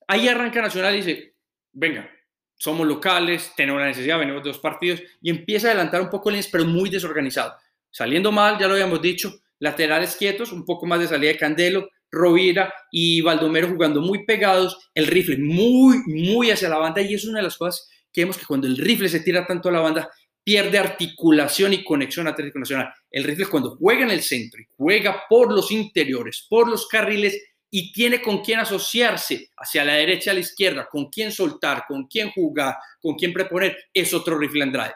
Ahí 0.06 0.28
arranca 0.28 0.62
Nacional 0.62 0.94
y 0.94 0.98
dice, 0.98 1.34
venga, 1.72 2.08
somos 2.56 2.86
locales, 2.86 3.52
tenemos 3.56 3.78
una 3.78 3.88
necesidad, 3.88 4.18
venimos 4.18 4.42
de 4.42 4.50
dos 4.50 4.58
partidos 4.58 5.02
y 5.20 5.30
empieza 5.30 5.68
a 5.68 5.70
adelantar 5.72 6.00
un 6.00 6.10
poco 6.10 6.30
el 6.30 6.44
pero 6.50 6.64
muy 6.64 6.90
desorganizado. 6.90 7.54
Saliendo 7.90 8.32
mal, 8.32 8.58
ya 8.58 8.66
lo 8.66 8.74
habíamos 8.74 9.00
dicho, 9.02 9.34
laterales 9.58 10.16
quietos, 10.16 10.52
un 10.52 10.64
poco 10.64 10.86
más 10.86 11.00
de 11.00 11.08
salida 11.08 11.32
de 11.32 11.38
Candelo, 11.38 11.90
Rovira 12.10 12.72
y 12.90 13.20
Baldomero 13.20 13.68
jugando 13.68 14.00
muy 14.00 14.24
pegados, 14.24 14.90
el 14.94 15.06
rifle 15.06 15.36
muy, 15.38 15.98
muy 16.06 16.50
hacia 16.50 16.68
la 16.68 16.78
banda 16.78 17.02
y 17.02 17.14
es 17.14 17.24
una 17.24 17.38
de 17.38 17.44
las 17.44 17.56
cosas 17.56 17.88
que 18.12 18.22
vemos 18.22 18.38
que 18.38 18.46
cuando 18.46 18.66
el 18.66 18.76
rifle 18.76 19.08
se 19.08 19.20
tira 19.20 19.46
tanto 19.46 19.68
a 19.68 19.72
la 19.72 19.80
banda, 19.80 20.10
pierde 20.44 20.78
articulación 20.78 21.72
y 21.72 21.82
conexión 21.82 22.28
Atlético 22.28 22.60
Nacional. 22.60 22.92
El 23.10 23.24
rifle 23.24 23.46
cuando 23.46 23.76
juega 23.76 24.04
en 24.04 24.10
el 24.10 24.22
centro 24.22 24.60
y 24.60 24.66
juega 24.76 25.24
por 25.28 25.52
los 25.52 25.70
interiores, 25.70 26.46
por 26.48 26.68
los 26.68 26.86
carriles, 26.86 27.42
y 27.76 27.90
tiene 27.90 28.22
con 28.22 28.40
quién 28.40 28.60
asociarse 28.60 29.50
hacia 29.56 29.84
la 29.84 29.94
derecha, 29.94 30.30
a 30.30 30.34
la 30.34 30.38
izquierda, 30.38 30.86
con 30.88 31.06
quién 31.06 31.32
soltar, 31.32 31.82
con 31.88 32.06
quién 32.06 32.30
jugar, 32.30 32.76
con 33.02 33.16
quién 33.16 33.32
preponer, 33.32 33.76
es 33.92 34.14
otro 34.14 34.38
rifle 34.38 34.62
Andrade. 34.62 34.94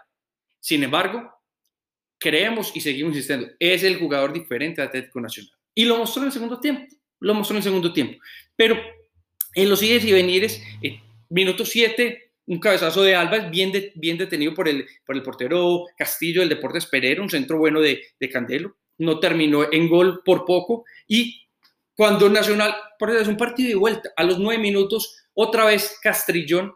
Sin 0.60 0.84
embargo, 0.84 1.28
creemos 2.20 2.70
y 2.76 2.80
seguimos 2.80 3.14
insistiendo, 3.14 3.48
es 3.58 3.82
el 3.82 3.98
jugador 3.98 4.32
diferente 4.32 4.80
de 4.80 4.86
Atlético 4.86 5.20
Nacional. 5.20 5.50
Y 5.74 5.86
lo 5.86 5.98
mostró 5.98 6.22
en 6.22 6.26
el 6.26 6.32
segundo 6.32 6.60
tiempo, 6.60 6.86
lo 7.18 7.34
mostró 7.34 7.54
en 7.54 7.56
el 7.56 7.64
segundo 7.64 7.92
tiempo. 7.92 8.16
Pero 8.54 8.80
en 9.56 9.68
los 9.68 9.80
siguientes 9.80 10.08
y 10.08 10.12
venires, 10.12 10.62
eh, 10.80 11.00
minuto 11.30 11.64
7, 11.64 12.30
un 12.46 12.60
cabezazo 12.60 13.02
de 13.02 13.16
Alba, 13.16 13.38
bien, 13.48 13.72
bien 13.96 14.18
detenido 14.18 14.54
por 14.54 14.68
el, 14.68 14.86
por 15.04 15.16
el 15.16 15.24
portero 15.24 15.86
Castillo 15.96 16.42
del 16.42 16.50
Deportes 16.50 16.86
Pereira, 16.86 17.22
un 17.22 17.28
centro 17.28 17.58
bueno 17.58 17.80
de, 17.80 18.00
de 18.20 18.30
Candelo. 18.30 18.76
No 18.98 19.18
terminó 19.18 19.66
en 19.72 19.88
gol 19.88 20.22
por 20.24 20.44
poco. 20.44 20.84
Y 21.08 21.47
cuando 21.98 22.28
Nacional, 22.28 22.76
por 22.96 23.10
es 23.10 23.26
un 23.26 23.36
partido 23.36 23.70
de 23.70 23.74
vuelta, 23.74 24.12
a 24.14 24.22
los 24.22 24.38
nueve 24.38 24.62
minutos, 24.62 25.16
otra 25.34 25.64
vez 25.64 25.98
Castrillón 26.00 26.72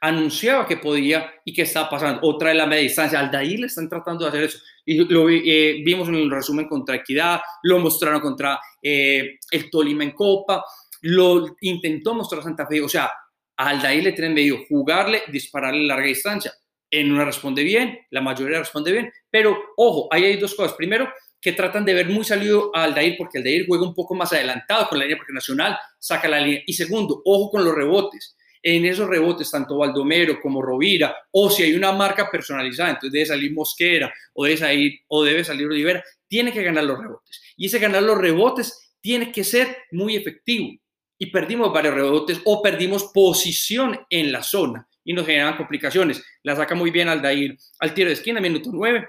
anunciaba 0.00 0.66
que 0.66 0.78
podía 0.78 1.34
y 1.44 1.52
que 1.52 1.62
estaba 1.62 1.90
pasando. 1.90 2.20
Otra 2.22 2.48
de 2.48 2.54
la 2.54 2.66
media 2.66 2.84
distancia. 2.84 3.20
Aldair 3.20 3.60
le 3.60 3.66
están 3.66 3.90
tratando 3.90 4.24
de 4.24 4.30
hacer 4.30 4.44
eso. 4.44 4.58
Y 4.86 5.04
lo 5.04 5.28
eh, 5.28 5.82
vimos 5.84 6.08
en 6.08 6.14
el 6.14 6.30
resumen 6.30 6.66
contra 6.66 6.96
Equidad, 6.96 7.42
lo 7.62 7.78
mostraron 7.78 8.22
contra 8.22 8.58
eh, 8.80 9.38
el 9.50 9.68
Tolima 9.68 10.02
en 10.02 10.12
Copa, 10.12 10.64
lo 11.02 11.56
intentó 11.60 12.14
mostrar 12.14 12.42
Santa 12.42 12.66
Fe. 12.66 12.80
O 12.80 12.88
sea, 12.88 13.10
a 13.58 13.68
Aldair 13.68 14.02
le 14.02 14.12
tienen 14.12 14.32
medio 14.32 14.64
jugarle, 14.66 15.24
dispararle 15.28 15.86
larga 15.86 16.06
distancia. 16.06 16.54
En 16.90 17.12
una 17.12 17.26
responde 17.26 17.62
bien, 17.62 17.98
la 18.12 18.22
mayoría 18.22 18.60
responde 18.60 18.92
bien, 18.92 19.12
pero 19.28 19.58
ojo, 19.76 20.08
ahí 20.10 20.24
hay 20.24 20.36
dos 20.38 20.54
cosas. 20.54 20.72
Primero, 20.72 21.06
que 21.44 21.52
tratan 21.52 21.84
de 21.84 21.92
ver 21.92 22.08
muy 22.08 22.24
salido 22.24 22.70
a 22.74 22.84
Aldair 22.84 23.16
porque 23.18 23.36
Aldair 23.36 23.66
juega 23.68 23.86
un 23.86 23.94
poco 23.94 24.14
más 24.14 24.32
adelantado 24.32 24.88
con 24.88 24.98
la 24.98 25.04
línea 25.04 25.18
porque 25.18 25.34
Nacional 25.34 25.76
saca 25.98 26.26
la 26.26 26.40
línea. 26.40 26.62
Y 26.66 26.72
segundo, 26.72 27.20
ojo 27.22 27.50
con 27.50 27.62
los 27.62 27.74
rebotes 27.74 28.34
en 28.62 28.86
esos 28.86 29.06
rebotes, 29.06 29.50
tanto 29.50 29.76
Baldomero 29.76 30.40
como 30.40 30.62
Rovira, 30.62 31.14
o 31.32 31.50
si 31.50 31.62
hay 31.62 31.74
una 31.74 31.92
marca 31.92 32.30
personalizada, 32.30 32.88
entonces 32.88 33.12
debe 33.12 33.26
salir 33.26 33.52
Mosquera 33.52 34.10
o 34.32 34.42
debe 34.42 34.56
salir, 34.56 35.00
o 35.08 35.22
debe 35.22 35.44
salir 35.44 35.66
Olivera, 35.66 36.02
tiene 36.26 36.50
que 36.50 36.62
ganar 36.62 36.84
los 36.84 36.98
rebotes. 36.98 37.42
Y 37.58 37.66
ese 37.66 37.78
ganar 37.78 38.04
los 38.04 38.16
rebotes 38.16 38.94
tiene 39.02 39.30
que 39.30 39.44
ser 39.44 39.76
muy 39.90 40.16
efectivo. 40.16 40.80
Y 41.18 41.26
perdimos 41.26 41.70
varios 41.74 41.94
rebotes 41.94 42.40
o 42.46 42.62
perdimos 42.62 43.10
posición 43.12 44.00
en 44.08 44.32
la 44.32 44.42
zona 44.42 44.88
y 45.04 45.12
nos 45.12 45.26
generan 45.26 45.58
complicaciones. 45.58 46.24
La 46.42 46.56
saca 46.56 46.74
muy 46.74 46.90
bien 46.90 47.10
Aldair 47.10 47.58
al 47.80 47.92
tiro 47.92 48.08
de 48.08 48.14
esquina, 48.14 48.40
minuto 48.40 48.70
9. 48.72 49.06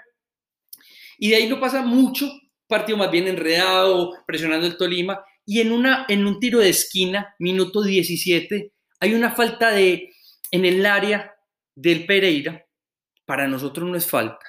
Y 1.17 1.29
de 1.29 1.36
ahí 1.38 1.48
no 1.48 1.60
pasa 1.60 1.81
mucho, 1.81 2.29
partido 2.67 2.98
más 2.98 3.12
bien 3.12 3.27
enredado, 3.27 4.13
presionando 4.25 4.65
el 4.67 4.77
Tolima. 4.77 5.24
Y 5.45 5.62
en, 5.62 5.72
una, 5.72 6.05
en 6.10 6.25
un 6.25 6.39
tiro 6.39 6.60
de 6.60 6.69
esquina, 6.69 7.36
minuto 7.39 7.84
17, 7.84 8.72
hay 9.00 9.13
una 9.13 9.31
falta 9.31 9.72
de, 9.72 10.12
en 10.51 10.65
el 10.65 10.86
área 10.86 11.36
del 11.75 12.05
Pereira, 12.05 12.65
para 13.25 13.48
nosotros 13.48 13.88
no 13.88 13.95
es 13.95 14.07
falta. 14.07 14.45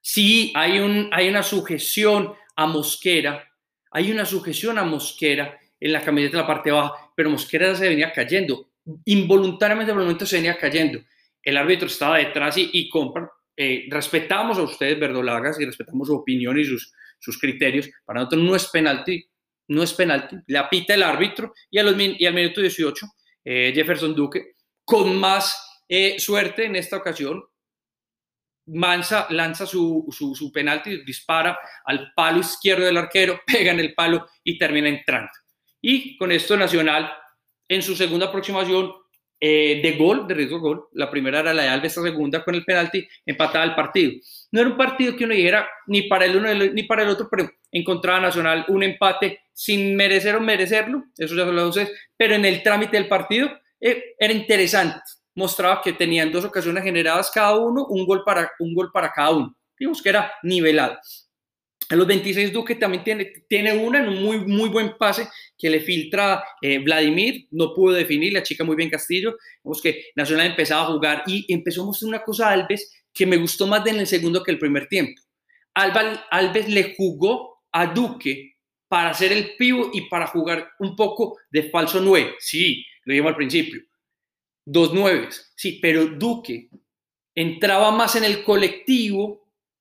Sí, 0.00 0.52
hay, 0.54 0.78
un, 0.78 1.10
hay 1.12 1.28
una 1.28 1.42
sujeción 1.42 2.34
a 2.56 2.66
Mosquera, 2.66 3.46
hay 3.90 4.10
una 4.10 4.24
sujeción 4.24 4.78
a 4.78 4.84
Mosquera 4.84 5.58
en 5.78 5.92
la 5.92 6.02
camiseta 6.02 6.36
de 6.36 6.42
la 6.42 6.46
parte 6.46 6.70
baja, 6.70 7.12
pero 7.14 7.30
Mosquera 7.30 7.74
se 7.74 7.88
venía 7.88 8.12
cayendo, 8.12 8.70
involuntariamente 9.04 9.92
por 9.92 10.00
el 10.00 10.06
momento 10.06 10.26
se 10.26 10.36
venía 10.36 10.56
cayendo. 10.56 11.00
El 11.42 11.56
árbitro 11.56 11.86
estaba 11.86 12.18
detrás 12.18 12.56
y, 12.58 12.70
y 12.72 12.88
compra. 12.88 13.30
Eh, 13.62 13.88
respetamos 13.90 14.56
a 14.56 14.62
ustedes, 14.62 14.98
verdolagas, 14.98 15.60
y 15.60 15.66
respetamos 15.66 16.08
su 16.08 16.14
opinión 16.14 16.58
y 16.58 16.64
sus, 16.64 16.94
sus 17.18 17.38
criterios. 17.38 17.90
Para 18.06 18.20
nosotros 18.20 18.42
no 18.42 18.56
es 18.56 18.66
penalti, 18.68 19.22
no 19.68 19.82
es 19.82 19.92
penalti. 19.92 20.36
Le 20.46 20.56
apita 20.56 20.94
el 20.94 21.02
árbitro 21.02 21.52
y, 21.70 21.78
a 21.78 21.82
los, 21.82 21.94
y 21.98 22.24
al 22.24 22.32
minuto 22.32 22.62
18 22.62 23.06
eh, 23.44 23.72
Jefferson 23.74 24.14
Duque, 24.14 24.54
con 24.82 25.14
más 25.14 25.82
eh, 25.86 26.18
suerte 26.18 26.64
en 26.64 26.76
esta 26.76 26.96
ocasión. 26.96 27.44
Mansa 28.68 29.26
lanza 29.28 29.66
su, 29.66 30.06
su, 30.10 30.50
penalti, 30.50 31.04
dispara 31.04 31.58
al 31.84 32.14
palo 32.16 32.40
izquierdo 32.40 32.86
del 32.86 32.96
arquero, 32.96 33.42
pega 33.46 33.72
en 33.72 33.80
el 33.80 33.92
palo 33.92 34.26
y 34.42 34.56
termina 34.56 34.88
entrando. 34.88 35.32
Y 35.82 36.16
con 36.16 36.32
esto 36.32 36.56
Nacional, 36.56 37.12
en 37.68 37.82
su 37.82 37.94
segunda 37.94 38.28
aproximación 38.28 38.90
eh, 39.40 39.80
de 39.82 39.92
gol, 39.92 40.26
de 40.26 40.34
riesgo 40.34 40.60
gol, 40.60 40.88
la 40.92 41.10
primera 41.10 41.40
era 41.40 41.54
la 41.54 41.62
de 41.62 41.68
Alves, 41.68 41.96
la 41.96 42.02
segunda 42.02 42.44
con 42.44 42.54
el 42.54 42.64
penalti, 42.64 43.08
empataba 43.24 43.64
el 43.64 43.74
partido. 43.74 44.12
No 44.52 44.60
era 44.60 44.70
un 44.70 44.76
partido 44.76 45.16
que 45.16 45.24
uno 45.24 45.34
dijera 45.34 45.66
ni 45.86 46.02
para 46.02 46.26
el 46.26 46.36
uno 46.36 46.54
ni 46.54 46.82
para 46.82 47.04
el 47.04 47.08
otro, 47.08 47.28
pero 47.30 47.50
encontraba 47.72 48.20
Nacional 48.20 48.66
un 48.68 48.82
empate 48.82 49.40
sin 49.52 49.96
merecer 49.96 50.36
o 50.36 50.40
merecerlo, 50.40 51.04
eso 51.16 51.34
ya 51.34 51.44
lo 51.44 51.72
sé, 51.72 51.88
pero 52.16 52.34
en 52.34 52.44
el 52.44 52.62
trámite 52.62 52.96
del 52.96 53.08
partido 53.08 53.50
eh, 53.80 54.14
era 54.18 54.32
interesante. 54.32 55.00
Mostraba 55.34 55.80
que 55.82 55.94
tenían 55.94 56.30
dos 56.30 56.44
ocasiones 56.44 56.84
generadas 56.84 57.30
cada 57.30 57.56
uno, 57.56 57.86
un 57.86 58.04
gol 58.04 58.22
para, 58.24 58.50
un 58.58 58.74
gol 58.74 58.90
para 58.92 59.10
cada 59.10 59.30
uno. 59.30 59.56
Digamos 59.78 60.02
que 60.02 60.08
era 60.10 60.32
nivelado. 60.42 60.98
A 61.90 61.96
los 61.96 62.06
26 62.06 62.52
Duque 62.52 62.76
también 62.76 63.02
tiene, 63.02 63.32
tiene 63.48 63.72
una 63.74 63.98
en 63.98 64.08
un 64.08 64.22
muy, 64.22 64.38
muy 64.38 64.68
buen 64.68 64.96
pase 64.96 65.28
que 65.58 65.68
le 65.68 65.80
filtra 65.80 66.42
eh, 66.62 66.78
Vladimir, 66.78 67.48
no 67.50 67.74
pudo 67.74 67.94
definir, 67.94 68.32
la 68.32 68.44
chica 68.44 68.62
muy 68.62 68.76
bien 68.76 68.88
Castillo. 68.88 69.36
Vemos 69.64 69.82
que 69.82 70.06
Nacional 70.14 70.46
empezaba 70.46 70.82
a 70.82 70.92
jugar 70.92 71.24
y 71.26 71.52
empezó 71.52 71.82
a 71.82 71.86
mostrar 71.86 72.08
una 72.08 72.22
cosa 72.22 72.48
a 72.48 72.52
Alves 72.52 73.04
que 73.12 73.26
me 73.26 73.36
gustó 73.36 73.66
más 73.66 73.84
en 73.88 73.98
el 73.98 74.06
segundo 74.06 74.44
que 74.44 74.52
el 74.52 74.58
primer 74.58 74.86
tiempo. 74.86 75.20
Alves 75.74 76.68
le 76.68 76.94
jugó 76.96 77.60
a 77.72 77.86
Duque 77.86 78.54
para 78.86 79.10
hacer 79.10 79.32
el 79.32 79.56
pivo 79.56 79.90
y 79.92 80.02
para 80.02 80.28
jugar 80.28 80.70
un 80.78 80.94
poco 80.94 81.38
de 81.50 81.64
falso 81.70 82.00
9. 82.00 82.34
Sí, 82.38 82.84
lo 83.04 83.12
dijimos 83.12 83.30
al 83.30 83.36
principio. 83.36 83.80
Dos 84.64 84.94
nueves, 84.94 85.52
sí, 85.56 85.80
pero 85.82 86.06
Duque 86.06 86.68
entraba 87.34 87.90
más 87.90 88.14
en 88.14 88.24
el 88.24 88.44
colectivo, 88.44 89.39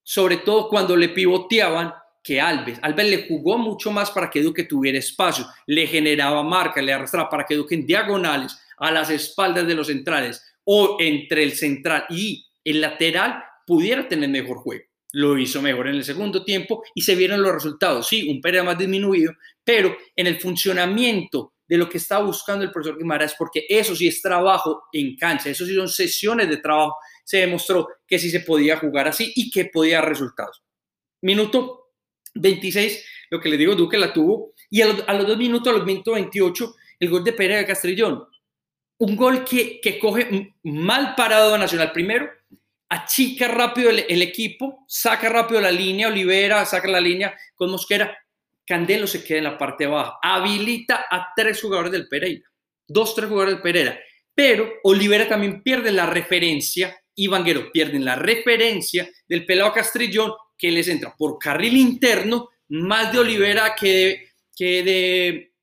sobre 0.09 0.37
todo 0.37 0.67
cuando 0.69 0.97
le 0.97 1.09
pivoteaban 1.09 1.93
que 2.23 2.41
Alves. 2.41 2.79
Alves 2.81 3.07
le 3.07 3.27
jugó 3.27 3.59
mucho 3.59 3.91
más 3.91 4.09
para 4.09 4.27
que 4.27 4.41
Duque 4.41 4.63
tuviera 4.63 4.97
espacio, 4.97 5.45
le 5.67 5.85
generaba 5.85 6.41
marca, 6.41 6.81
le 6.81 6.91
arrastraba 6.91 7.29
para 7.29 7.45
que 7.45 7.55
Duque 7.55 7.75
en 7.75 7.85
diagonales 7.85 8.59
a 8.79 8.89
las 8.89 9.11
espaldas 9.11 9.67
de 9.67 9.75
los 9.75 9.85
centrales 9.85 10.43
o 10.63 10.97
entre 10.99 11.43
el 11.43 11.51
central 11.51 12.05
y 12.09 12.43
el 12.63 12.81
lateral 12.81 13.43
pudiera 13.67 14.07
tener 14.07 14.29
mejor 14.29 14.57
juego 14.57 14.83
lo 15.11 15.37
hizo 15.39 15.59
mejor 15.61 15.87
en 15.87 15.95
el 15.95 16.03
segundo 16.03 16.43
tiempo 16.43 16.83
y 16.93 17.01
se 17.01 17.15
vieron 17.15 17.41
los 17.41 17.51
resultados. 17.51 18.07
Sí, 18.07 18.29
un 18.29 18.41
Pereira 18.41 18.63
más 18.63 18.77
disminuido, 18.77 19.33
pero 19.63 19.95
en 20.15 20.27
el 20.27 20.39
funcionamiento 20.39 21.53
de 21.67 21.77
lo 21.77 21.87
que 21.87 21.99
está 21.99 22.19
buscando 22.19 22.63
el 22.63 22.71
profesor 22.71 22.97
Guimaraes, 22.97 23.35
porque 23.37 23.65
eso 23.69 23.95
sí 23.95 24.07
es 24.07 24.21
trabajo 24.21 24.83
en 24.91 25.15
cancha, 25.15 25.49
eso 25.49 25.65
sí 25.65 25.75
son 25.75 25.87
sesiones 25.87 26.49
de 26.49 26.57
trabajo, 26.57 26.95
se 27.29 27.37
demostró 27.37 27.87
que 28.07 28.17
sí 28.17 28.31
se 28.31 28.39
podía 28.39 28.77
jugar 28.77 29.07
así 29.07 29.31
y 29.35 29.51
que 29.51 29.65
podía 29.65 29.97
dar 29.97 30.09
resultados. 30.09 30.63
Minuto 31.21 31.91
26, 32.33 33.05
lo 33.29 33.39
que 33.39 33.49
le 33.49 33.57
digo, 33.57 33.75
Duque 33.75 33.99
la 33.99 34.11
tuvo, 34.11 34.55
y 34.67 34.81
a 34.81 34.87
los, 34.87 35.27
dos 35.27 35.37
minutos, 35.37 35.71
a 35.71 35.77
los 35.77 35.85
minutos 35.85 36.15
28, 36.15 36.75
el 37.01 37.09
gol 37.11 37.23
de 37.23 37.33
Pereira 37.33 37.59
de 37.59 37.67
Castrillón. 37.67 38.25
Un 38.97 39.15
gol 39.15 39.45
que, 39.45 39.79
que 39.79 39.99
coge 39.99 40.55
mal 40.63 41.13
parado 41.13 41.53
a 41.53 41.59
Nacional 41.59 41.91
primero, 41.91 42.31
achica 42.89 43.47
rápido 43.47 43.91
el, 43.91 44.21
equipo, 44.23 44.83
saca 44.87 45.29
rápido 45.29 45.61
la 45.61 45.69
línea, 45.69 46.07
Olivera 46.07 46.65
saca 46.65 46.87
la 46.87 46.99
línea 46.99 47.37
con 47.53 47.69
Mosquera, 47.69 48.17
Candelo 48.65 49.05
se 49.05 49.23
queda 49.23 49.37
en 49.37 49.43
la 49.43 49.57
parte 49.59 49.85
baja, 49.85 50.17
habilita 50.19 51.05
a 51.11 51.31
tres 51.35 51.61
jugadores 51.61 51.91
del 51.91 52.07
Pereira, 52.07 52.49
dos, 52.87 53.13
tres 53.13 53.29
jugadores 53.29 53.53
del 53.53 53.61
Pereira, 53.61 53.99
pero 54.33 54.67
Olivera 54.81 55.29
también 55.29 55.61
pierde 55.61 55.91
la 55.91 56.07
referencia 56.07 56.98
y 57.19 57.27
Vanguero 57.27 57.71
pierden 57.71 58.05
la 58.05 58.15
referencia 58.15 59.09
del 59.27 59.45
pelado 59.45 59.73
Castrillón 59.73 60.33
que 60.57 60.71
les 60.71 60.87
entra 60.87 61.15
por 61.17 61.37
carril 61.37 61.77
interno, 61.77 62.49
más 62.69 63.11
de 63.11 63.19
Olivera 63.19 63.75
que 63.75 64.29
que 64.59 64.83
de, 64.83 65.53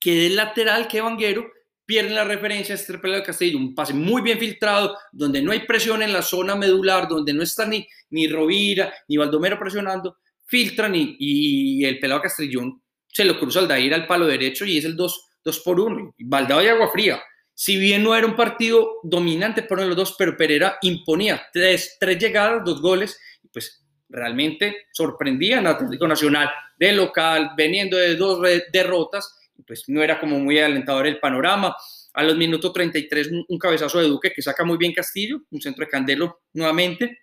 que 0.00 0.14
de 0.14 0.30
lateral 0.30 0.88
que 0.88 1.02
Vanguero, 1.02 1.46
pierden 1.84 2.14
la 2.14 2.24
referencia 2.24 2.74
a 2.74 2.78
este 2.78 2.96
pelado 2.96 3.20
de 3.20 3.26
Castillo, 3.26 3.58
un 3.58 3.74
pase 3.74 3.92
muy 3.92 4.22
bien 4.22 4.38
filtrado, 4.38 4.96
donde 5.12 5.42
no 5.42 5.52
hay 5.52 5.66
presión 5.66 6.02
en 6.02 6.14
la 6.14 6.22
zona 6.22 6.56
medular, 6.56 7.08
donde 7.08 7.34
no 7.34 7.42
está 7.42 7.66
ni, 7.66 7.86
ni 8.08 8.26
Rovira, 8.26 8.90
ni 9.08 9.18
Baldomero 9.18 9.58
presionando, 9.58 10.16
filtran 10.46 10.94
y, 10.94 11.16
y 11.18 11.84
el 11.84 11.98
pelado 11.98 12.22
Castrillón 12.22 12.82
se 13.06 13.26
lo 13.26 13.38
cruza 13.38 13.60
al 13.60 13.68
Dair 13.68 13.92
al 13.92 14.06
palo 14.06 14.26
derecho 14.26 14.64
y 14.64 14.78
es 14.78 14.86
el 14.86 14.96
2, 14.96 15.24
por 15.62 15.78
1. 15.78 16.14
Baldado 16.18 16.62
y 16.62 16.68
agua 16.68 16.90
fría. 16.90 17.22
Si 17.58 17.78
bien 17.78 18.04
no 18.04 18.14
era 18.14 18.26
un 18.26 18.36
partido 18.36 19.00
dominante 19.02 19.62
por 19.62 19.80
los 19.80 19.96
dos, 19.96 20.14
pero 20.18 20.36
Pereira 20.36 20.76
imponía 20.82 21.42
tres, 21.52 21.96
tres 21.98 22.18
llegadas, 22.18 22.62
dos 22.64 22.82
goles, 22.82 23.18
pues 23.50 23.82
realmente 24.10 24.86
sorprendía 24.92 25.58
al 25.58 25.66
Atlético 25.66 26.06
Nacional 26.06 26.50
de 26.78 26.92
local, 26.92 27.52
veniendo 27.56 27.96
de 27.96 28.14
dos 28.14 28.40
derrotas 28.70 29.36
pues 29.66 29.84
no 29.88 30.02
era 30.02 30.20
como 30.20 30.38
muy 30.38 30.58
alentador 30.58 31.06
el 31.06 31.18
panorama. 31.18 31.74
A 32.12 32.22
los 32.22 32.36
minutos 32.36 32.72
33, 32.72 33.30
un 33.48 33.58
cabezazo 33.58 33.98
de 33.98 34.08
Duque 34.08 34.32
que 34.34 34.42
saca 34.42 34.64
muy 34.64 34.78
bien 34.78 34.92
Castillo, 34.92 35.42
un 35.50 35.60
centro 35.60 35.84
de 35.84 35.90
Candelo 35.90 36.42
nuevamente. 36.54 37.18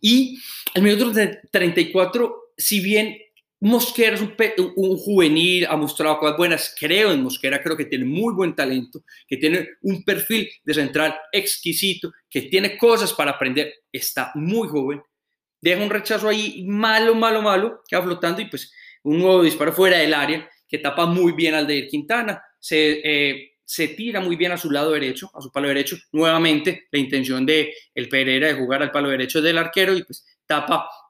Y 0.00 0.38
al 0.74 0.82
minuto 0.82 1.12
34, 1.50 2.52
si 2.56 2.80
bien 2.80 3.16
Mosquera 3.64 4.14
es 4.14 4.20
un, 4.20 4.96
juvenil, 4.98 5.66
ha 5.66 5.76
mostrado 5.76 6.18
cosas 6.18 6.36
buenas, 6.36 6.76
creo 6.78 7.12
en 7.12 7.22
Mosquera, 7.22 7.62
creo 7.62 7.78
que 7.78 7.86
tiene 7.86 8.04
muy 8.04 8.34
buen 8.34 8.54
talento, 8.54 9.02
que 9.26 9.38
tiene 9.38 9.70
un 9.80 10.04
perfil 10.04 10.50
de 10.62 10.74
central 10.74 11.16
exquisito, 11.32 12.12
que 12.28 12.42
tiene 12.42 12.76
cosas 12.76 13.14
para 13.14 13.30
aprender, 13.30 13.72
está 13.90 14.32
muy 14.34 14.68
joven, 14.68 15.00
deja 15.62 15.82
un 15.82 15.88
rechazo 15.88 16.28
ahí 16.28 16.62
malo, 16.66 17.14
malo, 17.14 17.40
malo, 17.40 17.82
que 17.88 17.96
va 17.96 18.02
flotando 18.02 18.42
y 18.42 18.50
pues 18.50 18.70
un 19.02 19.18
nuevo 19.18 19.42
disparo 19.42 19.72
fuera 19.72 19.96
del 19.96 20.12
área 20.12 20.46
que 20.68 20.76
tapa 20.76 21.06
muy 21.06 21.32
bien 21.32 21.54
al 21.54 21.66
de 21.66 21.86
Quintana. 21.86 22.42
Se, 22.58 23.00
eh, 23.02 23.52
se 23.64 23.88
tira 23.88 24.20
muy 24.20 24.36
bien 24.36 24.52
a 24.52 24.58
su 24.58 24.70
lado 24.70 24.92
derecho, 24.92 25.30
a 25.34 25.40
su 25.40 25.50
palo 25.50 25.68
derecho. 25.68 25.96
Nuevamente, 26.12 26.86
la 26.90 26.98
intención 26.98 27.46
de 27.46 27.72
el 27.94 28.10
Pereira 28.10 28.48
de 28.48 28.54
jugar 28.54 28.82
al 28.82 28.90
palo 28.90 29.08
derecho 29.08 29.40
del 29.40 29.56
arquero 29.56 29.96
y 29.96 30.02
pues 30.02 30.33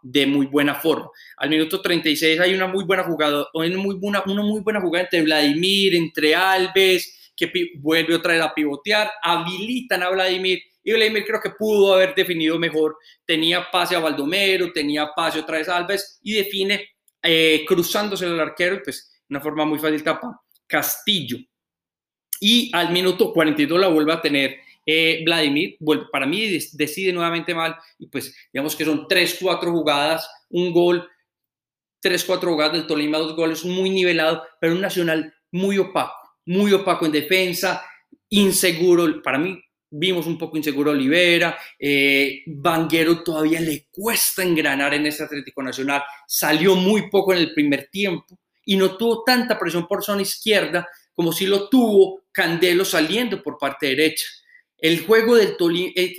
de 0.03 0.27
muy 0.27 0.47
buena 0.47 0.75
forma. 0.75 1.09
Al 1.37 1.51
minuto 1.51 1.81
36 1.81 2.39
hay 2.41 2.55
una 2.55 2.67
muy 2.67 2.85
buena 2.85 3.05
jugada, 3.05 3.47
una 3.55 3.77
muy 3.77 3.97
buena, 3.97 4.23
muy 4.27 4.61
buena 4.61 4.81
jugada 4.81 5.05
entre 5.05 5.23
Vladimir, 5.23 5.95
entre 5.95 6.35
Alves, 6.35 7.33
que 7.37 7.51
vuelve 7.79 8.15
otra 8.15 8.35
vez 8.35 8.43
a 8.43 8.55
pivotear, 8.55 9.11
habilitan 9.23 10.03
a 10.03 10.11
Vladimir 10.11 10.63
y 10.85 10.93
Vladimir 10.93 11.25
creo 11.25 11.41
que 11.41 11.51
pudo 11.51 11.95
haber 11.95 12.15
definido 12.15 12.59
mejor. 12.59 12.99
Tenía 13.25 13.67
pase 13.73 13.97
a 13.97 14.01
Baldomero, 14.01 14.71
tenía 14.71 15.11
pase 15.17 15.41
otra 15.41 15.57
vez 15.57 15.69
a 15.69 15.79
Alves 15.79 16.21
y 16.23 16.35
define 16.35 16.89
eh, 17.23 17.65
cruzándose 17.67 18.27
el 18.27 18.39
arquero, 18.39 18.81
pues 18.85 19.23
una 19.31 19.41
forma 19.41 19.65
muy 19.65 19.79
fácil 19.79 20.05
tapa 20.05 20.43
Castillo. 20.67 21.39
Y 22.39 22.71
al 22.75 22.93
minuto 22.93 23.33
42 23.33 23.81
la 23.81 23.89
vuelve 23.89 24.13
a 24.13 24.21
tener 24.21 24.59
eh, 24.87 25.23
Vladimir. 25.25 25.76
Para 26.11 26.26
mí 26.26 26.59
decide 26.73 27.12
nuevamente 27.12 27.55
mal 27.55 27.76
y 27.99 28.07
pues 28.09 28.35
digamos 28.53 28.76
que 28.76 28.85
son 28.85 29.07
3-4 29.07 29.71
jugadas, 29.71 30.29
un 30.50 30.73
gol, 30.73 31.09
3-4 32.03 32.41
jugadas 32.41 32.73
del 32.73 32.87
Tolima, 32.87 33.19
dos 33.19 33.35
goles, 33.35 33.64
muy 33.64 33.91
nivelado, 33.91 34.43
pero 34.61 34.75
un 34.75 34.81
Nacional 34.81 35.35
muy 35.53 35.79
opaco, 35.79 36.37
muy 36.47 36.73
opaco 36.73 37.07
en 37.07 37.12
defensa, 37.12 37.85
inseguro. 38.29 39.23
Para 39.23 39.38
mí 39.38 39.59
vimos 39.91 40.26
un 40.26 40.37
poco 40.37 40.57
inseguro 40.57 40.91
Olivera, 40.91 41.57
eh, 41.79 42.43
Vanguero 42.47 43.23
todavía 43.23 43.61
le 43.61 43.87
cuesta 43.91 44.43
engranar 44.43 44.93
en 44.95 45.07
este 45.07 45.23
Atlético 45.23 45.62
Nacional, 45.62 46.03
salió 46.26 46.75
muy 46.75 47.09
poco 47.11 47.33
en 47.33 47.38
el 47.38 47.55
primer 47.55 47.88
tiempo 47.91 48.38
y 48.64 48.76
no 48.76 48.97
tuvo 48.97 49.23
tanta 49.23 49.59
presión 49.59 49.87
por 49.87 50.03
zona 50.03 50.23
izquierda 50.23 50.88
como 51.14 51.33
si 51.33 51.47
lo 51.47 51.69
tuvo 51.69 52.25
Candelo 52.33 52.85
saliendo 52.85 53.43
por 53.43 53.57
parte 53.57 53.87
derecha. 53.87 54.26
El 54.78 55.04
juego 55.07 55.37
del, 55.37 55.57
eh, 55.97 56.14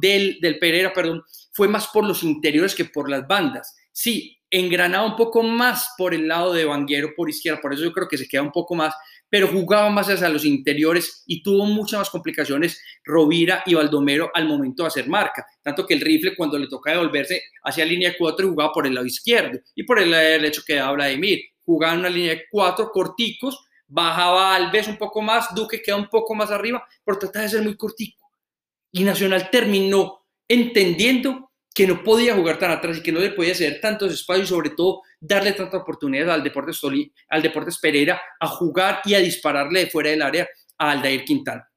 del, 0.00 0.38
del 0.40 0.58
Pereira 0.58 0.92
perdón, 0.92 1.22
fue 1.52 1.68
más 1.68 1.88
por 1.88 2.04
los 2.04 2.22
interiores 2.22 2.74
que 2.74 2.84
por 2.84 3.10
las 3.10 3.26
bandas. 3.26 3.76
Sí, 3.92 4.38
engranaba 4.50 5.06
un 5.06 5.16
poco 5.16 5.42
más 5.42 5.94
por 5.98 6.14
el 6.14 6.28
lado 6.28 6.52
de 6.52 6.64
Vanguero 6.64 7.10
por 7.16 7.28
izquierda, 7.28 7.60
por 7.60 7.74
eso 7.74 7.84
yo 7.84 7.92
creo 7.92 8.08
que 8.08 8.16
se 8.16 8.28
queda 8.28 8.42
un 8.42 8.52
poco 8.52 8.74
más, 8.74 8.94
pero 9.28 9.48
jugaba 9.48 9.90
más 9.90 10.08
hacia 10.08 10.28
los 10.28 10.44
interiores 10.44 11.22
y 11.26 11.42
tuvo 11.42 11.66
muchas 11.66 11.98
más 11.98 12.10
complicaciones 12.10 12.80
Rovira 13.04 13.62
y 13.66 13.74
Baldomero 13.74 14.30
al 14.32 14.48
momento 14.48 14.82
de 14.82 14.88
hacer 14.88 15.08
marca. 15.08 15.44
Tanto 15.62 15.86
que 15.86 15.94
el 15.94 16.00
rifle, 16.00 16.34
cuando 16.34 16.58
le 16.58 16.66
toca 16.66 16.92
devolverse 16.92 17.42
hacia 17.62 17.84
línea 17.84 18.14
4, 18.16 18.48
jugaba 18.48 18.72
por 18.72 18.86
el 18.86 18.94
lado 18.94 19.06
izquierdo 19.06 19.58
y 19.74 19.82
por 19.82 19.98
el 19.98 20.10
lado 20.10 20.22
derecho 20.24 20.62
quedaba 20.66 20.92
Vladimir. 20.92 21.40
Jugaba 21.64 21.94
en 21.94 22.00
una 22.00 22.08
línea 22.08 22.36
de 22.36 22.44
4 22.50 22.90
corticos, 22.90 23.58
bajaba 23.88 24.54
Alves 24.54 24.86
un 24.86 24.96
poco 24.96 25.20
más, 25.22 25.54
Duque 25.54 25.82
queda 25.82 25.96
un 25.96 26.08
poco 26.08 26.34
más 26.34 26.50
arriba, 26.50 26.86
por 27.02 27.18
tratar 27.18 27.42
de 27.42 27.48
ser 27.48 27.62
muy 27.62 27.76
cortico. 27.76 28.30
Y 28.92 29.02
Nacional 29.02 29.50
terminó 29.50 30.26
entendiendo 30.46 31.50
que 31.74 31.86
no 31.86 32.02
podía 32.02 32.34
jugar 32.34 32.58
tan 32.58 32.70
atrás 32.70 32.98
y 32.98 33.02
que 33.02 33.12
no 33.12 33.20
le 33.20 33.30
podía 33.30 33.52
hacer 33.52 33.80
tantos 33.80 34.12
espacios 34.12 34.46
y 34.46 34.48
sobre 34.48 34.70
todo 34.70 35.02
darle 35.20 35.52
tantas 35.52 35.80
oportunidades 35.80 36.32
al 36.32 36.42
Deportes, 36.42 36.80
al 37.28 37.42
Deportes 37.42 37.78
Pereira 37.78 38.20
a 38.40 38.46
jugar 38.48 39.00
y 39.04 39.14
a 39.14 39.20
dispararle 39.20 39.80
de 39.80 39.90
fuera 39.90 40.10
del 40.10 40.22
área 40.22 40.48
a 40.76 40.90
Aldair 40.90 41.24
Quintana. 41.24 41.68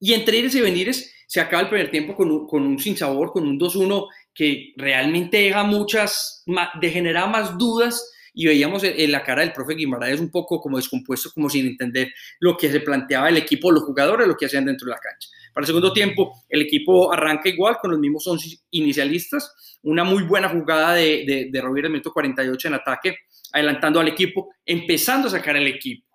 Y 0.00 0.14
entre 0.14 0.38
ires 0.38 0.54
y 0.54 0.60
venires 0.60 1.12
se 1.26 1.40
acaba 1.40 1.62
el 1.62 1.68
primer 1.68 1.90
tiempo 1.90 2.14
con 2.14 2.30
un, 2.30 2.46
con 2.46 2.62
un 2.62 2.78
sinsabor, 2.78 3.32
con 3.32 3.46
un 3.46 3.58
2-1 3.58 4.06
que 4.32 4.72
realmente 4.76 5.38
deja 5.38 5.64
muchas, 5.64 6.44
de 6.80 6.90
generar 6.90 7.28
más 7.28 7.58
dudas 7.58 8.12
y 8.34 8.46
veíamos 8.46 8.82
en 8.84 9.10
la 9.12 9.22
cara 9.22 9.42
del 9.42 9.52
profe 9.52 9.74
Guimaraes 9.74 10.20
un 10.20 10.30
poco 10.30 10.60
como 10.60 10.76
descompuesto, 10.76 11.30
como 11.32 11.48
sin 11.48 11.66
entender 11.66 12.12
lo 12.40 12.56
que 12.56 12.70
se 12.70 12.80
planteaba 12.80 13.28
el 13.28 13.36
equipo, 13.36 13.70
los 13.70 13.84
jugadores, 13.84 14.26
lo 14.26 14.36
que 14.36 14.46
hacían 14.46 14.64
dentro 14.64 14.86
de 14.86 14.92
la 14.92 14.98
cancha. 14.98 15.28
Para 15.52 15.62
el 15.62 15.66
segundo 15.66 15.92
tiempo, 15.92 16.44
el 16.48 16.62
equipo 16.62 17.12
arranca 17.12 17.48
igual 17.48 17.78
con 17.80 17.90
los 17.90 18.00
mismos 18.00 18.26
11 18.26 18.58
inicialistas, 18.70 19.78
una 19.82 20.04
muy 20.04 20.22
buena 20.22 20.48
jugada 20.48 20.94
de, 20.94 21.24
de, 21.26 21.48
de 21.50 21.60
Rovira 21.60 21.88
minuto 21.88 22.12
48 22.12 22.68
en 22.68 22.74
ataque, 22.74 23.16
adelantando 23.52 24.00
al 24.00 24.08
equipo, 24.08 24.50
empezando 24.64 25.28
a 25.28 25.30
sacar 25.30 25.56
el 25.56 25.66
equipo, 25.66 26.06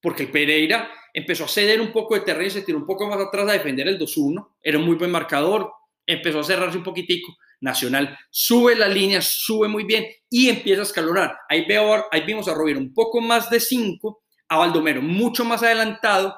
porque 0.00 0.24
el 0.24 0.30
Pereira 0.30 0.90
empezó 1.14 1.44
a 1.44 1.48
ceder 1.48 1.80
un 1.80 1.92
poco 1.92 2.14
de 2.14 2.22
terreno 2.22 2.48
y 2.48 2.50
se 2.50 2.62
tiró 2.62 2.78
un 2.78 2.86
poco 2.86 3.08
más 3.08 3.20
atrás 3.20 3.48
a 3.48 3.52
defender 3.52 3.88
el 3.88 3.98
2-1, 3.98 4.48
era 4.62 4.78
un 4.78 4.84
muy 4.84 4.96
buen 4.96 5.10
marcador, 5.10 5.70
empezó 6.06 6.40
a 6.40 6.44
cerrarse 6.44 6.78
un 6.78 6.84
poquitico, 6.84 7.36
Nacional 7.62 8.18
sube 8.30 8.74
la 8.74 8.88
línea, 8.88 9.22
sube 9.22 9.68
muy 9.68 9.84
bien 9.84 10.06
y 10.28 10.48
empieza 10.48 10.82
a 10.82 10.84
escalonar. 10.84 11.38
Ahí, 11.48 11.64
veo, 11.64 12.06
ahí 12.10 12.22
vimos 12.26 12.48
a 12.48 12.54
Rovira 12.54 12.78
un 12.78 12.92
poco 12.92 13.20
más 13.20 13.48
de 13.48 13.60
5, 13.60 14.22
a 14.48 14.58
Baldomero 14.58 15.00
mucho 15.00 15.44
más 15.44 15.62
adelantado 15.62 16.34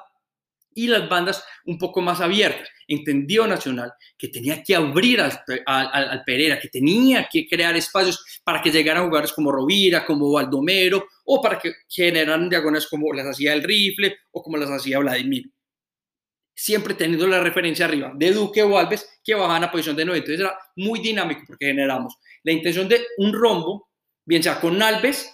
y 0.73 0.87
las 0.87 1.09
bandas 1.09 1.43
un 1.65 1.77
poco 1.77 2.01
más 2.01 2.21
abiertas. 2.21 2.69
Entendió 2.87 3.47
Nacional 3.47 3.93
que 4.17 4.27
tenía 4.27 4.61
que 4.61 4.75
abrir 4.75 5.19
al, 5.19 5.33
al, 5.65 6.23
Pereira, 6.23 6.59
que 6.59 6.69
tenía 6.69 7.27
que 7.31 7.47
crear 7.47 7.75
espacios 7.75 8.41
para 8.43 8.61
que 8.61 8.71
llegaran 8.71 9.05
jugadores 9.05 9.33
como 9.33 9.51
Rovira, 9.51 10.05
como 10.05 10.31
Baldomero, 10.31 11.07
o 11.25 11.41
para 11.41 11.57
que 11.57 11.73
generaran 11.89 12.49
diagonales 12.49 12.87
como 12.87 13.11
las 13.13 13.25
hacía 13.25 13.53
el 13.53 13.63
Rifle 13.63 14.15
o 14.31 14.43
como 14.43 14.57
las 14.57 14.69
hacía 14.69 14.99
Vladimir 14.99 15.54
siempre 16.55 16.93
teniendo 16.93 17.27
la 17.27 17.41
referencia 17.41 17.85
arriba 17.85 18.13
de 18.15 18.31
Duque 18.31 18.63
o 18.63 18.77
Alves 18.77 19.19
que 19.23 19.35
bajaban 19.35 19.65
a 19.65 19.71
posición 19.71 19.95
de 19.95 20.05
9. 20.05 20.19
Entonces 20.19 20.39
era 20.39 20.57
muy 20.77 20.99
dinámico 20.99 21.41
porque 21.45 21.65
generamos 21.65 22.15
la 22.43 22.53
intención 22.53 22.87
de 22.87 23.01
un 23.17 23.33
rombo, 23.33 23.89
bien 24.25 24.41
sea 24.41 24.59
con 24.59 24.81
Alves, 24.81 25.31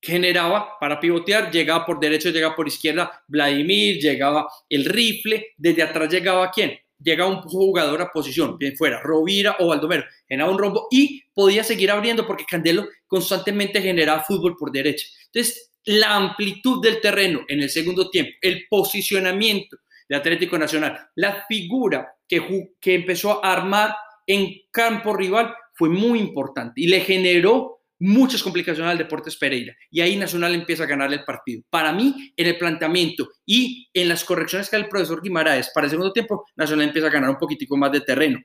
generaba 0.00 0.78
para 0.78 1.00
pivotear, 1.00 1.50
llegaba 1.50 1.84
por 1.84 1.98
derecho, 1.98 2.30
llegaba 2.30 2.54
por 2.54 2.68
izquierda 2.68 3.24
Vladimir, 3.26 3.98
llegaba 3.98 4.46
el 4.68 4.84
rifle, 4.84 5.54
desde 5.56 5.82
atrás 5.82 6.12
llegaba 6.12 6.50
quién? 6.50 6.78
Llegaba 7.00 7.30
un 7.30 7.42
jugador 7.42 8.02
a 8.02 8.10
posición, 8.10 8.58
bien 8.58 8.76
fuera, 8.76 9.00
Rovira 9.00 9.56
o 9.60 9.68
Baldomero, 9.68 10.04
generaba 10.28 10.52
un 10.52 10.58
rombo 10.58 10.88
y 10.90 11.22
podía 11.32 11.64
seguir 11.64 11.90
abriendo 11.90 12.26
porque 12.26 12.44
Candelo 12.44 12.88
constantemente 13.06 13.80
generaba 13.80 14.24
fútbol 14.24 14.56
por 14.56 14.72
derecha. 14.72 15.06
Entonces, 15.26 15.70
la 15.84 16.16
amplitud 16.16 16.82
del 16.82 17.00
terreno 17.00 17.40
en 17.48 17.62
el 17.62 17.70
segundo 17.70 18.10
tiempo, 18.10 18.32
el 18.42 18.66
posicionamiento, 18.68 19.78
de 20.08 20.16
Atlético 20.16 20.58
Nacional. 20.58 20.98
La 21.16 21.44
figura 21.46 22.14
que, 22.26 22.70
que 22.80 22.94
empezó 22.94 23.44
a 23.44 23.52
armar 23.52 23.94
en 24.26 24.48
campo 24.70 25.14
rival 25.14 25.54
fue 25.74 25.88
muy 25.88 26.18
importante 26.18 26.80
y 26.80 26.88
le 26.88 27.00
generó 27.00 27.78
muchas 28.00 28.42
complicaciones 28.42 28.90
al 28.90 28.98
Deportes 28.98 29.36
Pereira. 29.36 29.74
Y 29.90 30.00
ahí 30.00 30.16
Nacional 30.16 30.54
empieza 30.54 30.84
a 30.84 30.86
ganar 30.86 31.12
el 31.12 31.24
partido. 31.24 31.62
Para 31.70 31.92
mí, 31.92 32.32
en 32.36 32.46
el 32.46 32.56
planteamiento 32.56 33.28
y 33.44 33.88
en 33.92 34.08
las 34.08 34.24
correcciones 34.24 34.68
que 34.68 34.76
hace 34.76 34.84
el 34.84 34.90
profesor 34.90 35.22
Guimaraes 35.22 35.70
para 35.74 35.86
el 35.86 35.90
segundo 35.90 36.12
tiempo, 36.12 36.44
Nacional 36.56 36.86
empieza 36.86 37.08
a 37.08 37.12
ganar 37.12 37.30
un 37.30 37.38
poquitico 37.38 37.76
más 37.76 37.92
de 37.92 38.00
terreno. 38.02 38.40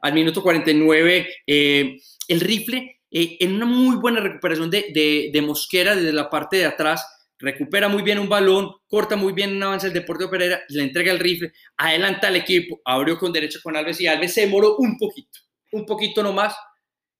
Al 0.00 0.12
minuto 0.12 0.42
49, 0.42 1.28
eh, 1.46 1.96
el 2.28 2.40
rifle, 2.40 3.00
eh, 3.10 3.36
en 3.40 3.54
una 3.54 3.66
muy 3.66 3.96
buena 3.96 4.20
recuperación 4.20 4.70
de, 4.70 5.30
de 5.32 5.42
Mosquera 5.42 5.96
desde 5.96 6.12
la 6.12 6.28
parte 6.28 6.58
de 6.58 6.66
atrás, 6.66 7.04
recupera 7.38 7.88
muy 7.88 8.02
bien 8.02 8.18
un 8.18 8.28
balón, 8.28 8.70
corta 8.86 9.16
muy 9.16 9.32
bien 9.32 9.56
un 9.56 9.62
avance 9.62 9.86
el 9.86 9.92
Deportivo 9.92 10.30
Pereira, 10.30 10.60
le 10.68 10.82
entrega 10.82 11.12
el 11.12 11.18
rifle, 11.18 11.52
adelanta 11.76 12.28
al 12.28 12.36
equipo, 12.36 12.80
abrió 12.84 13.18
con 13.18 13.32
derecho 13.32 13.60
con 13.62 13.76
Alves 13.76 14.00
y 14.00 14.06
Alves 14.06 14.34
se 14.34 14.42
demoró 14.42 14.76
un 14.76 14.96
poquito, 14.98 15.40
un 15.72 15.84
poquito 15.84 16.22
nomás, 16.22 16.54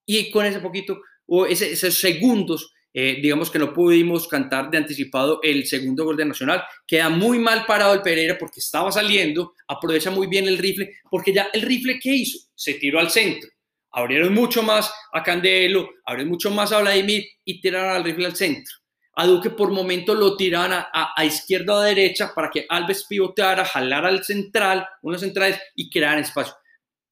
y 0.06 0.30
con 0.30 0.46
ese 0.46 0.60
poquito, 0.60 1.00
o 1.26 1.46
esos 1.46 1.94
segundos, 1.94 2.72
eh, 2.94 3.18
digamos 3.20 3.50
que 3.50 3.58
no 3.58 3.74
pudimos 3.74 4.26
cantar 4.26 4.70
de 4.70 4.78
anticipado 4.78 5.40
el 5.42 5.66
segundo 5.66 6.04
gol 6.04 6.16
de 6.16 6.24
Nacional, 6.24 6.62
queda 6.86 7.10
muy 7.10 7.38
mal 7.38 7.66
parado 7.66 7.92
el 7.92 8.02
Pereira 8.02 8.38
porque 8.38 8.60
estaba 8.60 8.90
saliendo, 8.90 9.54
aprovecha 9.68 10.10
muy 10.10 10.28
bien 10.28 10.46
el 10.48 10.58
rifle, 10.58 10.94
porque 11.10 11.32
ya 11.32 11.48
el 11.52 11.62
rifle 11.62 11.98
que 12.00 12.14
hizo, 12.14 12.38
se 12.54 12.74
tiró 12.74 12.98
al 13.00 13.10
centro, 13.10 13.50
abrieron 13.90 14.32
mucho 14.32 14.62
más 14.62 14.90
a 15.12 15.22
Candelo, 15.22 15.90
abrieron 16.06 16.30
mucho 16.30 16.50
más 16.50 16.72
a 16.72 16.80
Vladimir 16.80 17.26
y 17.44 17.60
tiraron 17.60 17.96
al 17.96 18.04
rifle 18.04 18.26
al 18.26 18.36
centro 18.36 18.74
a 19.16 19.26
Duque 19.26 19.50
por 19.50 19.70
momento 19.70 20.14
lo 20.14 20.36
tiraban 20.36 20.84
a, 20.92 21.24
izquierda 21.24 21.74
o 21.74 21.78
a 21.78 21.86
derecha 21.86 22.32
para 22.34 22.50
que 22.50 22.66
Alves 22.68 23.06
pivoteara, 23.08 23.64
jalara 23.64 24.08
al 24.08 24.22
central, 24.22 24.86
unos 25.02 25.22
centrales 25.22 25.58
y 25.74 25.88
crearan 25.88 26.18
espacio. 26.18 26.54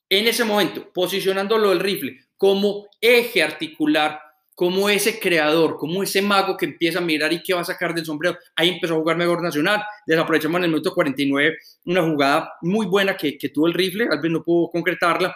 En 0.08 0.28
ese 0.28 0.44
momento, 0.44 0.92
posicionándolo 0.92 1.72
el 1.72 1.80
rifle 1.80 2.18
como 2.36 2.86
eje 3.00 3.42
articular, 3.42 4.20
como 4.54 4.90
ese 4.90 5.18
creador, 5.18 5.76
como 5.78 6.02
ese 6.02 6.20
mago 6.20 6.58
que 6.58 6.66
empieza 6.66 6.98
a 6.98 7.02
mirar 7.02 7.32
y 7.32 7.42
que 7.42 7.54
va 7.54 7.62
a 7.62 7.64
sacar 7.64 7.94
del 7.94 8.04
sombrero. 8.04 8.36
Ahí 8.54 8.68
empezó 8.68 8.94
a 8.94 8.98
jugar 8.98 9.16
mejor 9.16 9.42
Nacional. 9.42 9.82
Desaprovechamos 10.06 10.58
en 10.58 10.64
el 10.64 10.70
minuto 10.70 10.92
49 10.92 11.56
una 11.86 12.02
jugada 12.02 12.52
muy 12.60 12.86
buena 12.86 13.16
que, 13.16 13.38
que 13.38 13.48
tuvo 13.48 13.66
el 13.66 13.72
rifle. 13.72 14.08
Alves 14.10 14.30
no 14.30 14.42
pudo 14.44 14.68
concretarla 14.70 15.34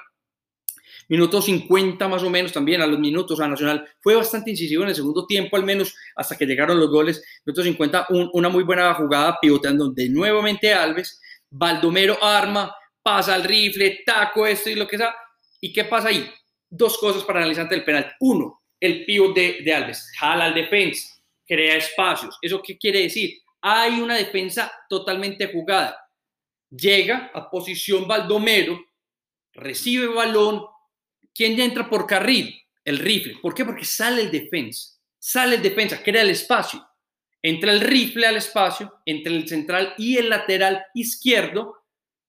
Minuto 1.08 1.40
50 1.40 2.06
más 2.06 2.22
o 2.22 2.30
menos 2.30 2.52
también, 2.52 2.82
a 2.82 2.86
los 2.86 2.98
minutos 2.98 3.40
a 3.40 3.48
Nacional. 3.48 3.88
Fue 4.00 4.14
bastante 4.14 4.50
incisivo 4.50 4.82
en 4.82 4.90
el 4.90 4.94
segundo 4.94 5.26
tiempo, 5.26 5.56
al 5.56 5.64
menos 5.64 5.94
hasta 6.14 6.36
que 6.36 6.46
llegaron 6.46 6.78
los 6.78 6.90
goles. 6.90 7.24
Minuto 7.44 7.62
50, 7.62 8.06
una 8.32 8.48
muy 8.48 8.62
buena 8.62 8.92
jugada 8.94 9.38
pivoteando 9.40 9.90
de 9.90 10.08
nuevamente 10.08 10.72
Alves. 10.72 11.20
Baldomero 11.50 12.22
arma, 12.22 12.74
pasa 13.02 13.34
al 13.34 13.44
rifle, 13.44 14.02
taco 14.04 14.46
esto 14.46 14.70
y 14.70 14.74
lo 14.74 14.86
que 14.86 14.98
sea. 14.98 15.14
¿Y 15.60 15.72
qué 15.72 15.84
pasa 15.84 16.08
ahí? 16.08 16.30
Dos 16.68 16.98
cosas 16.98 17.24
para 17.24 17.40
analizar 17.40 17.72
el 17.72 17.84
penal. 17.84 18.12
Uno, 18.20 18.62
el 18.78 19.04
pivot 19.04 19.34
de, 19.34 19.62
de 19.64 19.74
Alves. 19.74 20.12
Jala 20.18 20.44
al 20.44 20.54
defensa, 20.54 21.08
crea 21.46 21.76
espacios. 21.76 22.38
¿Eso 22.42 22.60
qué 22.62 22.76
quiere 22.76 23.02
decir? 23.02 23.38
hay 23.60 24.00
una 24.00 24.16
defensa 24.16 24.72
totalmente 24.88 25.50
jugada. 25.52 25.98
Llega 26.70 27.30
a 27.34 27.50
posición 27.50 28.06
Baldomero, 28.06 28.78
recibe 29.52 30.06
balón. 30.06 30.64
¿Quién 31.38 31.56
entra 31.60 31.88
por 31.88 32.04
carril? 32.04 32.52
El 32.84 32.98
rifle. 32.98 33.36
¿Por 33.40 33.54
qué? 33.54 33.64
Porque 33.64 33.84
sale 33.84 34.22
el 34.22 34.30
defensa. 34.32 34.98
Sale 35.20 35.54
el 35.54 35.62
defensa, 35.62 36.02
crea 36.02 36.22
el 36.22 36.30
espacio. 36.30 36.84
Entra 37.40 37.70
el 37.70 37.80
rifle 37.80 38.26
al 38.26 38.38
espacio, 38.38 38.94
entre 39.06 39.36
el 39.36 39.46
central 39.46 39.94
y 39.98 40.16
el 40.16 40.30
lateral 40.30 40.84
izquierdo. 40.94 41.84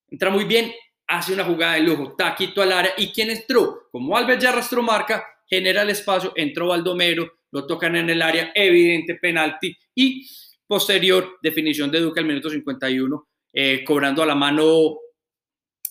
Entra 0.08 0.30
muy 0.30 0.44
bien, 0.44 0.72
hace 1.08 1.34
una 1.34 1.44
jugada 1.44 1.74
de 1.74 1.80
lujo, 1.80 2.16
taquito 2.16 2.62
al 2.62 2.72
área. 2.72 2.94
¿Y 2.98 3.12
quién 3.12 3.32
entró? 3.32 3.88
Como 3.92 4.16
Albert 4.16 4.44
ya 4.44 4.50
arrastró 4.50 4.84
marca, 4.84 5.26
genera 5.48 5.82
el 5.82 5.90
espacio, 5.90 6.32
entró 6.36 6.68
Baldomero, 6.68 7.40
lo 7.50 7.66
tocan 7.66 7.96
en 7.96 8.12
el 8.12 8.22
área, 8.22 8.52
evidente 8.54 9.16
penalti. 9.16 9.76
Y 9.96 10.30
posterior, 10.68 11.40
definición 11.42 11.90
de 11.90 12.00
Duque 12.00 12.20
al 12.20 12.28
minuto 12.28 12.52
51, 12.52 13.28
eh, 13.54 13.84
cobrando 13.84 14.22
a 14.22 14.28
la 14.28 14.36
mano 14.36 15.00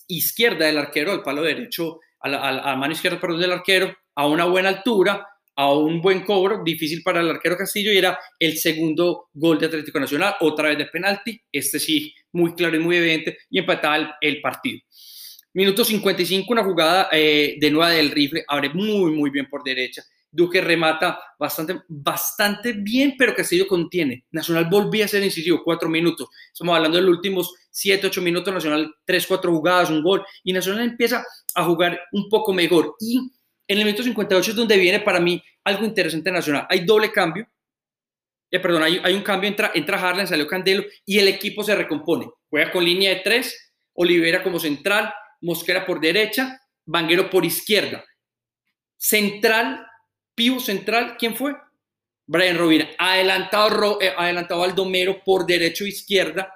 izquierda 0.07 0.67
del 0.67 0.77
arquero, 0.77 1.11
al 1.11 1.21
palo 1.21 1.41
derecho, 1.41 1.99
a 2.21 2.29
la, 2.29 2.75
mano 2.75 2.93
izquierda, 2.93 3.19
perdón, 3.19 3.41
del 3.41 3.51
arquero, 3.51 3.95
a 4.15 4.27
una 4.27 4.45
buena 4.45 4.69
altura, 4.69 5.27
a 5.55 5.73
un 5.73 6.01
buen 6.01 6.23
cobro, 6.23 6.63
difícil 6.63 7.01
para 7.03 7.21
el 7.21 7.29
arquero 7.29 7.57
Castillo, 7.57 7.91
y 7.91 7.97
era 7.97 8.17
el 8.39 8.57
segundo 8.57 9.29
gol 9.33 9.59
de 9.59 9.65
Atlético 9.65 9.99
Nacional, 9.99 10.35
otra 10.39 10.69
vez 10.69 10.77
de 10.77 10.85
penalti, 10.85 11.41
este 11.51 11.79
sí, 11.79 12.13
muy 12.31 12.53
claro 12.53 12.75
y 12.75 12.79
muy 12.79 12.97
evidente, 12.97 13.37
y 13.49 13.59
empataba 13.59 14.17
el, 14.21 14.41
partido. 14.41 14.79
Minuto 15.53 15.83
55, 15.83 16.51
una 16.53 16.63
jugada 16.63 17.09
eh, 17.11 17.57
de 17.59 17.71
nueva 17.71 17.91
del 17.91 18.11
rifle, 18.11 18.45
abre 18.47 18.69
muy, 18.69 19.11
muy 19.11 19.29
bien 19.29 19.47
por 19.49 19.63
derecha, 19.63 20.03
Duque 20.31 20.61
remata 20.61 21.19
bastante, 21.39 21.81
bastante 21.87 22.73
bien, 22.73 23.15
pero 23.17 23.33
Castillo 23.33 23.67
contiene. 23.67 24.25
Nacional 24.31 24.67
volvía 24.69 25.05
a 25.05 25.07
ser 25.07 25.23
incisivo, 25.23 25.63
cuatro 25.63 25.89
minutos. 25.89 26.29
Estamos 26.53 26.75
hablando 26.75 26.97
de 26.97 27.03
los 27.03 27.15
últimos 27.15 27.55
siete, 27.71 28.07
ocho 28.07 28.21
minutos. 28.21 28.53
Nacional, 28.53 28.93
tres, 29.05 29.25
cuatro 29.25 29.51
jugadas, 29.51 29.89
un 29.89 30.03
gol. 30.03 30.23
Y 30.43 30.53
Nacional 30.53 30.83
empieza 30.83 31.25
a 31.55 31.63
jugar 31.63 31.99
un 32.11 32.29
poco 32.29 32.53
mejor. 32.53 32.95
Y 32.99 33.17
en 33.67 33.77
el 33.79 33.85
minuto 33.85 34.03
58 34.03 34.51
es 34.51 34.55
donde 34.55 34.77
viene 34.77 34.99
para 34.99 35.19
mí 35.19 35.41
algo 35.63 35.83
interesante 35.83 36.31
Nacional. 36.31 36.67
Hay 36.69 36.85
doble 36.85 37.11
cambio. 37.11 37.47
Eh, 38.51 38.59
perdón, 38.59 38.83
hay, 38.83 39.13
un 39.15 39.23
cambio. 39.23 39.47
Entra, 39.47 39.71
entra 39.73 39.97
Harlan, 39.99 40.27
salió 40.27 40.45
Candelo 40.45 40.83
y 41.05 41.17
el 41.17 41.27
equipo 41.27 41.63
se 41.63 41.73
recompone. 41.73 42.29
Juega 42.51 42.71
con 42.71 42.85
línea 42.85 43.09
de 43.09 43.21
tres, 43.21 43.73
Olivera 43.93 44.43
como 44.43 44.59
central, 44.59 45.11
Mosquera 45.41 45.85
por 45.85 45.99
derecha, 45.99 46.61
Vanguero 46.85 47.29
por 47.29 47.45
izquierda. 47.45 48.03
Central 48.97 49.85
pivo 50.39 50.61
central, 50.61 51.17
¿quién 51.19 51.35
fue? 51.35 51.53
Brian 52.25 52.57
Rovira. 52.57 52.87
Adelantado, 52.97 53.99
eh, 53.99 54.13
adelantado 54.17 54.65
por 55.25 55.45
derecho 55.45 55.83
e 55.83 55.89
izquierda. 55.89 56.53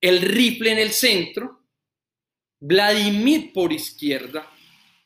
El 0.00 0.22
rifle 0.22 0.72
en 0.72 0.78
el 0.78 0.92
centro. 0.92 1.66
Vladimir 2.58 3.52
por 3.52 3.70
izquierda 3.70 4.50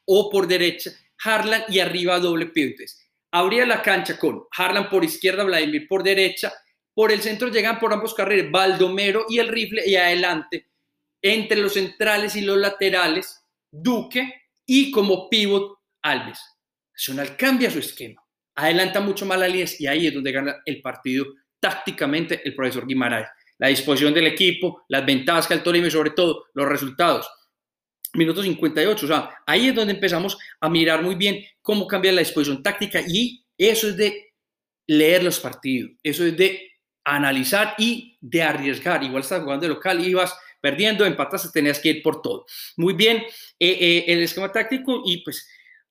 o 0.04 0.30
por 0.30 0.46
derecha. 0.46 0.92
Harlan 1.24 1.64
y 1.68 1.80
arriba 1.80 2.20
doble 2.20 2.46
pivo. 2.46 2.76
Abría 3.32 3.66
la 3.66 3.82
cancha 3.82 4.16
con 4.16 4.44
Harlan 4.56 4.88
por 4.88 5.02
izquierda, 5.02 5.42
Vladimir 5.42 5.88
por 5.88 6.04
derecha. 6.04 6.52
Por 6.94 7.10
el 7.10 7.22
centro 7.22 7.48
llegan 7.48 7.80
por 7.80 7.92
ambos 7.92 8.14
carriles 8.14 8.52
Baldomero 8.52 9.26
y 9.28 9.40
el 9.40 9.48
rifle 9.48 9.82
y 9.84 9.96
adelante 9.96 10.68
entre 11.22 11.60
los 11.60 11.74
centrales 11.74 12.36
y 12.36 12.42
los 12.42 12.58
laterales 12.58 13.38
Duque 13.70 14.42
y 14.66 14.90
como 14.90 15.30
pivot 15.30 15.78
Alves. 16.02 16.40
Nacional 16.92 17.36
cambia 17.36 17.70
su 17.70 17.78
esquema, 17.78 18.22
adelanta 18.56 19.00
mucho 19.00 19.24
más 19.24 19.38
la 19.38 19.48
línea 19.48 19.66
y 19.78 19.86
ahí 19.86 20.06
es 20.08 20.14
donde 20.14 20.32
gana 20.32 20.56
el 20.66 20.82
partido 20.82 21.26
tácticamente 21.58 22.42
el 22.44 22.54
profesor 22.54 22.86
Guimaraes. 22.86 23.28
La 23.58 23.68
disposición 23.68 24.12
del 24.12 24.26
equipo, 24.26 24.84
las 24.88 25.06
ventajas 25.06 25.46
que 25.46 25.54
al 25.54 25.62
Tolima 25.62 25.86
y 25.86 25.90
sobre 25.90 26.10
todo 26.10 26.46
los 26.54 26.68
resultados. 26.68 27.30
Minuto 28.14 28.42
58, 28.42 29.06
o 29.06 29.08
sea, 29.08 29.30
ahí 29.46 29.68
es 29.68 29.74
donde 29.74 29.94
empezamos 29.94 30.36
a 30.60 30.68
mirar 30.68 31.02
muy 31.02 31.14
bien 31.14 31.42
cómo 31.62 31.86
cambia 31.86 32.12
la 32.12 32.18
disposición 32.18 32.62
táctica 32.62 33.00
y 33.06 33.46
eso 33.56 33.88
es 33.88 33.96
de 33.96 34.34
leer 34.88 35.22
los 35.22 35.38
partidos, 35.40 35.92
eso 36.02 36.26
es 36.26 36.36
de 36.36 36.72
analizar 37.04 37.74
y 37.78 38.18
de 38.20 38.42
arriesgar. 38.42 39.02
Igual 39.02 39.22
estás 39.22 39.42
jugando 39.42 39.66
de 39.66 39.74
local, 39.74 40.04
ibas 40.06 40.36
perdiendo, 40.62 41.04
empatas, 41.04 41.52
tenías 41.52 41.80
que 41.80 41.90
ir 41.90 42.02
por 42.02 42.22
todo. 42.22 42.46
Muy 42.76 42.94
bien, 42.94 43.18
eh, 43.58 43.78
eh, 43.78 44.04
el 44.06 44.22
esquema 44.22 44.50
táctico 44.50 45.02
y 45.04 45.18
pues 45.18 45.46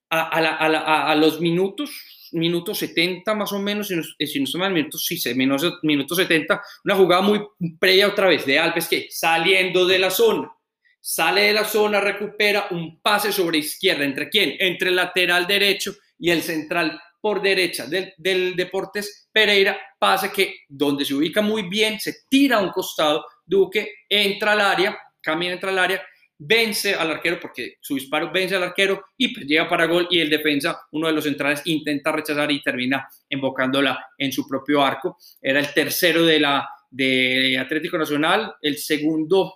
a, 0.09 1.15
los 1.15 1.39
minutos, 1.39 1.91
minutos 2.31 2.79
70 2.79 3.35
más 3.35 3.51
o 3.53 3.59
menos, 3.59 3.89
si 3.89 3.95
no, 3.95 4.03
eh, 4.17 4.27
si 4.27 4.39
no 4.41 4.69
minutos, 4.69 5.05
sí, 5.05 5.35
menos, 5.35 5.63
minutos 5.83 6.17
70, 6.17 6.61
una 6.85 6.95
jugada 6.95 7.21
muy 7.21 7.41
previa 7.79 8.07
otra 8.07 8.27
vez 8.27 8.45
de 8.45 8.59
Alves 8.59 8.87
que 8.87 9.07
saliendo 9.09 9.85
de 9.85 9.99
la 9.99 10.09
zona, 10.09 10.51
sale 10.99 11.41
de 11.43 11.53
la 11.53 11.65
zona, 11.65 11.99
recupera 11.99 12.67
un 12.71 13.01
pase 13.01 13.31
sobre 13.31 13.59
izquierda, 13.59 14.03
¿entre 14.03 14.29
quién? 14.29 14.55
Entre 14.59 14.89
el 14.89 14.95
lateral 14.95 15.47
derecho 15.47 15.93
y 16.17 16.29
el 16.29 16.41
central 16.41 16.99
por 17.21 17.41
derecha 17.41 17.85
del, 17.85 18.13
del 18.17 18.55
Deportes 18.55 19.29
Pereira, 19.31 19.79
pase 19.97 20.31
que 20.31 20.61
donde 20.67 21.05
se 21.05 21.13
ubica 21.13 21.41
muy 21.41 21.63
bien, 21.69 21.99
se 21.99 22.23
tira 22.27 22.57
a 22.57 22.61
un 22.61 22.71
costado, 22.71 23.25
Duque 23.45 23.93
entra 24.07 24.53
al 24.53 24.61
área, 24.61 24.97
camina 25.21 25.53
entra 25.53 25.69
al 25.69 25.79
área, 25.79 26.01
vence 26.37 26.95
al 26.95 27.11
arquero 27.11 27.39
porque 27.39 27.75
su 27.79 27.95
disparo 27.95 28.31
vence 28.31 28.55
al 28.55 28.63
arquero 28.63 29.03
y 29.17 29.33
pues 29.33 29.45
llega 29.45 29.69
para 29.69 29.85
gol 29.85 30.07
y 30.09 30.19
el 30.19 30.29
defensa, 30.29 30.81
uno 30.91 31.07
de 31.07 31.13
los 31.13 31.23
centrales, 31.23 31.61
intenta 31.65 32.11
rechazar 32.11 32.51
y 32.51 32.61
termina 32.61 33.07
embocándola 33.29 34.07
en 34.17 34.31
su 34.31 34.47
propio 34.47 34.83
arco. 34.83 35.17
Era 35.41 35.59
el 35.59 35.73
tercero 35.73 36.25
de 36.25 36.39
la 36.39 36.67
de 36.89 37.57
Atlético 37.57 37.97
Nacional, 37.97 38.53
el 38.61 38.77
segundo 38.77 39.53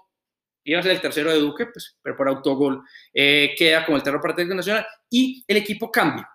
iba 0.63 0.79
a 0.79 0.83
ser 0.83 0.93
el 0.93 1.01
tercero 1.01 1.31
de 1.31 1.39
Duque, 1.39 1.67
pues, 1.67 1.97
pero 2.01 2.15
por 2.15 2.27
autogol 2.27 2.81
eh, 3.13 3.53
queda 3.57 3.85
como 3.85 3.97
el 3.97 4.03
terror 4.03 4.21
para 4.21 4.33
Atlético 4.33 4.55
Nacional 4.55 4.85
y 5.09 5.43
el 5.47 5.57
equipo 5.57 5.91
cambia. 5.91 6.27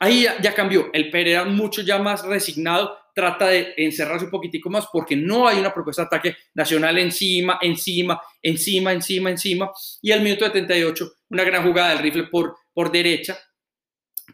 Ahí 0.00 0.26
ya, 0.40 0.54
cambió, 0.54 0.90
el 0.92 1.10
Pereira 1.10 1.44
mucho 1.44 1.82
ya 1.82 1.98
más 1.98 2.24
resignado, 2.24 2.96
trata 3.14 3.48
de 3.48 3.74
encerrarse 3.76 4.26
un 4.26 4.30
poquitico 4.30 4.70
más 4.70 4.86
porque 4.92 5.16
no 5.16 5.48
hay 5.48 5.58
una 5.58 5.74
propuesta 5.74 6.02
de 6.02 6.06
ataque 6.06 6.36
nacional 6.54 6.98
encima, 6.98 7.58
encima, 7.60 8.20
encima, 8.40 8.92
encima, 8.92 9.30
encima. 9.30 9.72
Y 10.00 10.12
al 10.12 10.22
minuto 10.22 10.44
78, 10.44 11.12
una 11.30 11.42
gran 11.42 11.64
jugada 11.64 11.90
del 11.90 11.98
rifle 11.98 12.24
por, 12.24 12.56
por 12.72 12.92
derecha, 12.92 13.36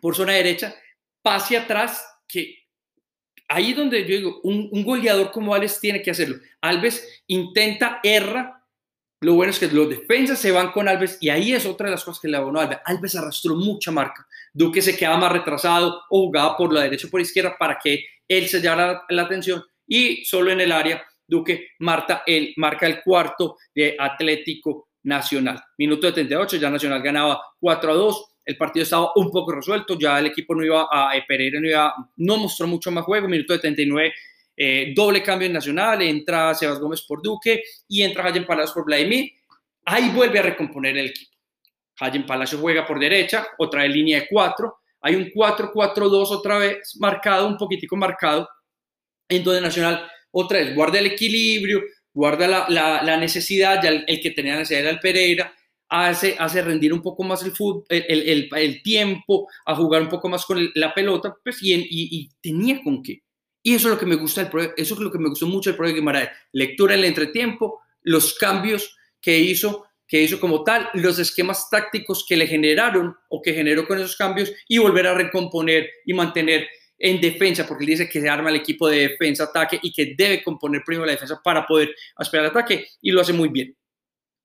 por 0.03 0.15
zona 0.15 0.35
derecha, 0.35 0.75
pase 1.23 1.57
atrás, 1.57 2.07
que 2.29 2.59
ahí 3.49 3.73
donde 3.73 4.03
yo 4.03 4.17
digo, 4.17 4.41
un, 4.43 4.69
un 4.71 4.85
goleador 4.85 5.31
como 5.31 5.55
Alves 5.55 5.81
tiene 5.81 6.03
que 6.03 6.11
hacerlo. 6.11 6.37
Alves 6.61 7.23
intenta, 7.27 8.01
erra, 8.03 8.64
lo 9.25 9.35
bueno 9.35 9.51
es 9.51 9.59
que 9.59 9.69
los 9.69 9.89
defensas 9.89 10.39
se 10.39 10.53
van 10.53 10.71
con 10.71 10.87
Alves 10.87 11.17
y 11.21 11.31
ahí 11.31 11.55
es 11.55 11.65
otra 11.65 11.87
de 11.87 11.93
las 11.93 12.05
cosas 12.05 12.21
que 12.21 12.29
le 12.29 12.37
abonó 12.37 12.61
Alves. 12.61 12.79
Alves 12.85 13.17
arrastró 13.17 13.57
mucha 13.57 13.91
marca. 13.91 14.27
Duque 14.53 14.83
se 14.83 14.97
quedaba 14.97 15.17
más 15.17 15.33
retrasado 15.33 16.03
o 16.11 16.27
jugaba 16.27 16.57
por 16.57 16.73
la 16.73 16.83
derecha 16.83 17.07
o 17.07 17.11
por 17.11 17.23
izquierda 17.23 17.57
para 17.59 17.79
que 17.83 18.05
él 18.29 18.47
se 18.49 18.61
llevara 18.61 19.03
la, 19.09 19.23
atención 19.23 19.65
y 19.87 20.25
solo 20.25 20.51
en 20.51 20.61
el 20.61 20.73
área 20.73 21.03
Duque 21.27 21.69
marca 21.79 22.23
el, 22.27 22.55
cuarto 23.03 23.57
de 23.75 23.97
Atlético 23.99 24.91
Nacional. 25.05 25.63
Minuto 25.79 26.07
78, 26.07 26.59
ya 26.59 26.69
Nacional 26.69 27.03
ganaba 27.03 27.41
4 27.59 27.93
a 27.93 27.95
2. 27.95 28.25
El 28.45 28.59
partido 28.59 28.83
estaba 28.83 29.11
un 29.17 29.31
poco 29.31 29.53
resuelto, 29.53 29.99
ya 29.99 30.19
el 30.19 30.27
equipo 30.27 30.55
no 30.55 30.63
iba 30.63 30.87
a 30.93 31.17
eh, 31.17 31.25
Pereira, 31.27 31.59
no, 31.61 31.67
iba, 31.67 31.95
no 32.19 32.37
mostró 32.37 32.67
mucho 32.67 32.91
más 32.91 33.05
juego. 33.05 33.27
Minuto 33.27 33.55
79, 33.55 34.13
eh, 34.57 34.93
doble 34.95 35.23
cambio 35.23 35.47
en 35.47 35.53
Nacional, 35.53 36.03
entra 36.03 36.55
Sebas 36.55 36.79
Gómez 36.79 37.03
por 37.03 37.23
Duque 37.23 37.63
y 37.89 38.03
entra 38.03 38.23
Jayen 38.23 38.47
Palacios 38.47 38.75
por 38.75 38.85
Vladimir. 38.85 39.31
Ahí 39.85 40.11
vuelve 40.11 40.39
a 40.39 40.43
recomponer 40.43 40.97
el 40.97 41.07
equipo. 41.07 41.37
Jayen 41.97 42.27
Palacios 42.27 42.61
juega 42.61 42.87
por 42.87 42.99
derecha, 42.99 43.47
otra 43.59 43.83
vez 43.83 43.93
línea 43.93 44.21
de 44.21 44.29
4. 44.29 44.79
Hay 45.03 45.17
un 45.17 45.27
4-4-2 45.27 46.31
otra 46.31 46.59
vez 46.59 46.97
marcado, 46.99 47.47
un 47.47 47.57
poquitico 47.57 47.97
marcado, 47.97 48.49
en 49.29 49.45
donde 49.45 49.61
Nacional 49.61 50.09
otra 50.31 50.59
vez 50.59 50.75
guarda 50.75 50.99
el 50.99 51.07
equilibrio, 51.07 51.83
guarda 52.13 52.67
la, 52.69 53.17
necesidad, 53.19 53.83
ya 53.83 53.91
el, 53.91 54.21
que 54.21 54.31
tenía 54.31 54.55
necesidad 54.55 54.81
era 54.81 54.91
el 54.91 55.01
Pereira, 55.01 55.55
hace, 55.89 56.37
hace 56.39 56.63
rendir 56.63 56.93
un 56.93 57.03
poco 57.03 57.23
más 57.23 57.43
el, 57.43 57.53
fútbol, 57.53 57.85
el, 57.89 58.83
tiempo, 58.83 59.49
a 59.67 59.75
jugar 59.75 60.03
un 60.03 60.09
poco 60.09 60.29
más 60.29 60.45
con 60.47 60.71
la 60.75 60.95
pelota, 60.95 61.37
pues, 61.43 61.63
y, 61.63 61.75
y 61.89 62.31
tenía 62.41 62.83
con 62.83 63.03
qué. 63.03 63.23
Y 63.67 63.75
eso 63.75 63.89
es 63.89 63.95
lo 63.95 63.99
que 63.99 64.07
me 64.07 64.17
gusta 64.17 64.43
el 64.43 64.73
eso 64.77 64.95
es 64.95 65.01
lo 65.01 65.11
que 65.11 65.19
me 65.19 65.31
gustó 65.31 65.47
mucho 65.47 65.71
del 65.71 65.77
proyecto 65.79 66.01
Guimaraes. 66.01 66.29
Lectura 66.53 66.93
en 66.93 67.01
el 67.01 67.07
entretiempo, 67.07 67.81
los 68.03 68.35
cambios 68.35 68.95
que 69.23 69.39
hizo, 69.39 69.87
que 70.07 70.21
hizo 70.21 70.39
como 70.39 70.63
tal, 70.63 70.91
los 70.93 71.19
esquemas 71.19 71.71
tácticos 71.71 72.27
que 72.29 72.37
le 72.37 72.47
generaron 72.47 73.17
o 73.31 73.41
que 73.41 73.55
generó 73.55 73.87
con 73.87 73.99
esos 73.99 74.17
cambios 74.17 74.53
y 74.69 74.77
volver 74.77 75.07
a 75.07 75.15
recomponer 75.15 75.89
y 76.05 76.13
mantener 76.13 76.69
en 76.99 77.23
defensa, 77.23 77.67
porque 77.67 77.85
él 77.85 77.91
dice 77.91 78.09
que 78.09 78.21
se 78.21 78.29
arma 78.29 78.51
el 78.51 78.57
equipo 78.57 78.87
de 78.87 79.09
defensa-ataque 79.09 79.81
y 79.83 79.93
que 79.93 80.15
debe 80.17 80.43
componer 80.43 80.83
primero 80.85 81.07
la 81.07 81.13
defensa 81.13 81.41
para 81.43 81.67
poder 81.67 81.95
aspirar 82.17 82.45
al 82.45 82.51
ataque 82.51 82.87
y 83.01 83.13
lo 83.13 83.23
hace 83.23 83.33
muy 83.33 83.49
bien 83.49 83.75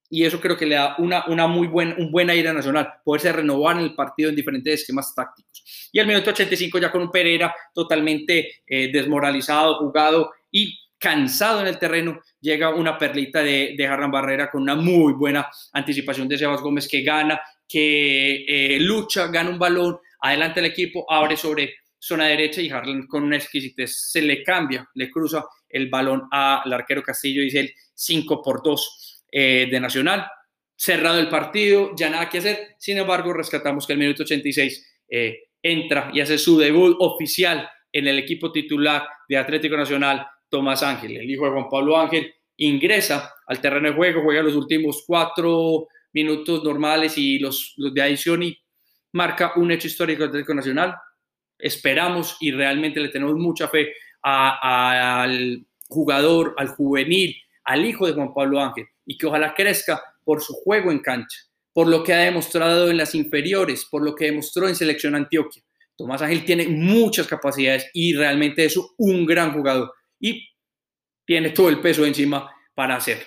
y 0.09 0.23
eso 0.23 0.39
creo 0.39 0.57
que 0.57 0.65
le 0.65 0.75
da 0.75 0.95
una, 0.97 1.25
una 1.27 1.47
muy 1.47 1.67
buen, 1.67 1.93
un 1.97 2.11
buen 2.11 2.29
aire 2.29 2.51
nacional, 2.53 2.93
poderse 3.03 3.31
renovar 3.31 3.77
en 3.77 3.83
el 3.83 3.95
partido 3.95 4.29
en 4.29 4.35
diferentes 4.35 4.81
esquemas 4.81 5.13
tácticos. 5.13 5.89
Y 5.91 5.99
al 5.99 6.07
minuto 6.07 6.31
85 6.31 6.79
ya 6.79 6.91
con 6.91 7.01
un 7.01 7.11
Pereira 7.11 7.53
totalmente 7.73 8.61
eh, 8.65 8.91
desmoralizado, 8.91 9.77
jugado 9.77 10.31
y 10.51 10.77
cansado 10.97 11.61
en 11.61 11.67
el 11.67 11.79
terreno, 11.79 12.19
llega 12.41 12.73
una 12.73 12.97
perlita 12.97 13.41
de, 13.41 13.75
de 13.77 13.87
Harlan 13.87 14.11
Barrera 14.11 14.51
con 14.51 14.61
una 14.63 14.75
muy 14.75 15.13
buena 15.13 15.47
anticipación 15.73 16.27
de 16.27 16.37
Sebas 16.37 16.61
Gómez 16.61 16.87
que 16.87 17.01
gana, 17.01 17.39
que 17.67 18.45
eh, 18.47 18.79
lucha, 18.79 19.27
gana 19.27 19.49
un 19.49 19.59
balón, 19.59 19.97
adelante 20.21 20.59
el 20.59 20.65
equipo, 20.65 21.05
abre 21.09 21.37
sobre 21.37 21.75
zona 21.97 22.25
derecha 22.25 22.61
y 22.61 22.69
Harlan 22.69 23.07
con 23.07 23.23
una 23.23 23.37
exquisitez 23.37 24.09
se 24.11 24.21
le 24.21 24.43
cambia, 24.43 24.89
le 24.95 25.09
cruza 25.09 25.45
el 25.69 25.89
balón 25.89 26.27
al 26.31 26.73
arquero 26.73 27.03
Castillo, 27.03 27.41
dice 27.41 27.59
el 27.59 27.73
5 27.93 28.41
por 28.41 28.63
2 28.63 29.08
eh, 29.31 29.67
de 29.69 29.79
Nacional. 29.79 30.27
Cerrado 30.75 31.19
el 31.19 31.29
partido, 31.29 31.91
ya 31.95 32.09
nada 32.09 32.29
que 32.29 32.39
hacer. 32.39 32.75
Sin 32.79 32.97
embargo, 32.97 33.33
rescatamos 33.33 33.85
que 33.85 33.93
el 33.93 33.99
minuto 33.99 34.23
86 34.23 35.03
eh, 35.09 35.39
entra 35.61 36.09
y 36.13 36.21
hace 36.21 36.37
su 36.37 36.57
debut 36.57 36.95
oficial 36.99 37.69
en 37.91 38.07
el 38.07 38.17
equipo 38.19 38.51
titular 38.51 39.07
de 39.27 39.37
Atlético 39.37 39.75
Nacional, 39.75 40.25
Tomás 40.47 40.83
Ángel, 40.83 41.17
el 41.17 41.29
hijo 41.29 41.45
de 41.45 41.51
Juan 41.51 41.69
Pablo 41.69 41.97
Ángel, 41.97 42.33
ingresa 42.57 43.33
al 43.47 43.59
terreno 43.61 43.89
de 43.89 43.95
juego, 43.95 44.21
juega 44.23 44.41
los 44.41 44.55
últimos 44.55 45.03
cuatro 45.05 45.87
minutos 46.13 46.63
normales 46.63 47.17
y 47.17 47.39
los, 47.39 47.73
los 47.77 47.93
de 47.93 48.01
adición 48.01 48.43
y 48.43 48.57
marca 49.13 49.53
un 49.55 49.71
hecho 49.71 49.87
histórico 49.87 50.23
Atlético 50.23 50.53
Nacional. 50.53 50.95
Esperamos 51.57 52.37
y 52.39 52.51
realmente 52.51 52.99
le 52.99 53.09
tenemos 53.09 53.35
mucha 53.35 53.67
fe 53.67 53.93
al 54.21 55.65
jugador, 55.87 56.55
al 56.57 56.69
juvenil, 56.69 57.35
al 57.63 57.85
hijo 57.85 58.07
de 58.07 58.13
Juan 58.13 58.33
Pablo 58.33 58.61
Ángel 58.61 58.85
y 59.09 59.17
que 59.17 59.25
ojalá 59.25 59.55
crezca 59.55 60.03
por 60.23 60.39
su 60.39 60.53
juego 60.53 60.91
en 60.91 60.99
cancha, 60.99 61.39
por 61.73 61.87
lo 61.87 62.03
que 62.03 62.13
ha 62.13 62.19
demostrado 62.19 62.91
en 62.91 62.97
las 62.97 63.15
inferiores, 63.15 63.85
por 63.89 64.05
lo 64.05 64.13
que 64.13 64.25
demostró 64.25 64.67
en 64.67 64.75
Selección 64.75 65.15
Antioquia. 65.15 65.63
Tomás 65.97 66.21
Ángel 66.21 66.45
tiene 66.45 66.67
muchas 66.67 67.25
capacidades 67.25 67.89
y 67.91 68.13
realmente 68.13 68.63
es 68.65 68.79
un 68.99 69.25
gran 69.25 69.51
jugador 69.51 69.91
y 70.19 70.47
tiene 71.25 71.49
todo 71.49 71.69
el 71.69 71.81
peso 71.81 72.05
encima 72.05 72.51
para 72.75 72.97
hacer. 72.97 73.25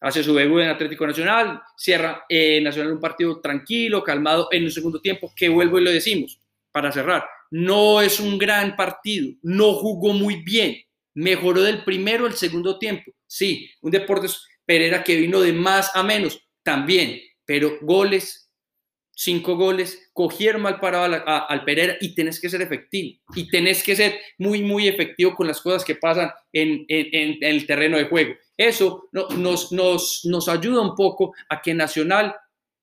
Hace 0.00 0.22
su 0.22 0.34
debut 0.34 0.60
en 0.60 0.68
Atlético 0.68 1.06
Nacional, 1.06 1.62
cierra 1.78 2.26
eh, 2.28 2.60
Nacional 2.60 2.92
un 2.92 3.00
partido 3.00 3.40
tranquilo, 3.40 4.04
calmado 4.04 4.48
en 4.50 4.64
un 4.64 4.70
segundo 4.70 5.00
tiempo, 5.00 5.32
que 5.34 5.48
vuelvo 5.48 5.78
y 5.78 5.84
lo 5.84 5.90
decimos 5.90 6.38
para 6.70 6.92
cerrar. 6.92 7.24
No 7.50 8.02
es 8.02 8.20
un 8.20 8.36
gran 8.36 8.76
partido, 8.76 9.32
no 9.40 9.72
jugó 9.72 10.12
muy 10.12 10.42
bien, 10.42 10.76
mejoró 11.14 11.62
del 11.62 11.84
primero 11.84 12.26
al 12.26 12.34
segundo 12.34 12.78
tiempo. 12.78 13.12
Sí, 13.26 13.70
un 13.80 13.90
Deportes 13.90 14.46
Pereira 14.72 15.04
que 15.04 15.16
vino 15.16 15.38
de 15.42 15.52
más 15.52 15.94
a 15.94 16.02
menos, 16.02 16.48
también, 16.62 17.20
pero 17.44 17.76
goles, 17.82 18.50
cinco 19.14 19.54
goles, 19.54 20.08
cogieron 20.14 20.62
mal 20.62 20.80
parado 20.80 21.22
al 21.26 21.64
Pereira 21.66 21.98
y 22.00 22.14
tenés 22.14 22.40
que 22.40 22.48
ser 22.48 22.62
efectivo 22.62 23.20
y 23.34 23.50
tenés 23.50 23.82
que 23.82 23.94
ser 23.94 24.18
muy, 24.38 24.62
muy 24.62 24.88
efectivo 24.88 25.34
con 25.34 25.46
las 25.46 25.60
cosas 25.60 25.84
que 25.84 25.96
pasan 25.96 26.30
en, 26.54 26.86
en, 26.88 27.36
el 27.42 27.66
terreno 27.66 27.98
de 27.98 28.06
juego. 28.06 28.32
Eso 28.56 29.10
nos, 29.12 29.72
nos, 29.72 30.24
nos 30.24 30.48
ayuda 30.48 30.80
un 30.80 30.94
poco 30.94 31.34
a 31.50 31.60
que 31.60 31.74
Nacional 31.74 32.34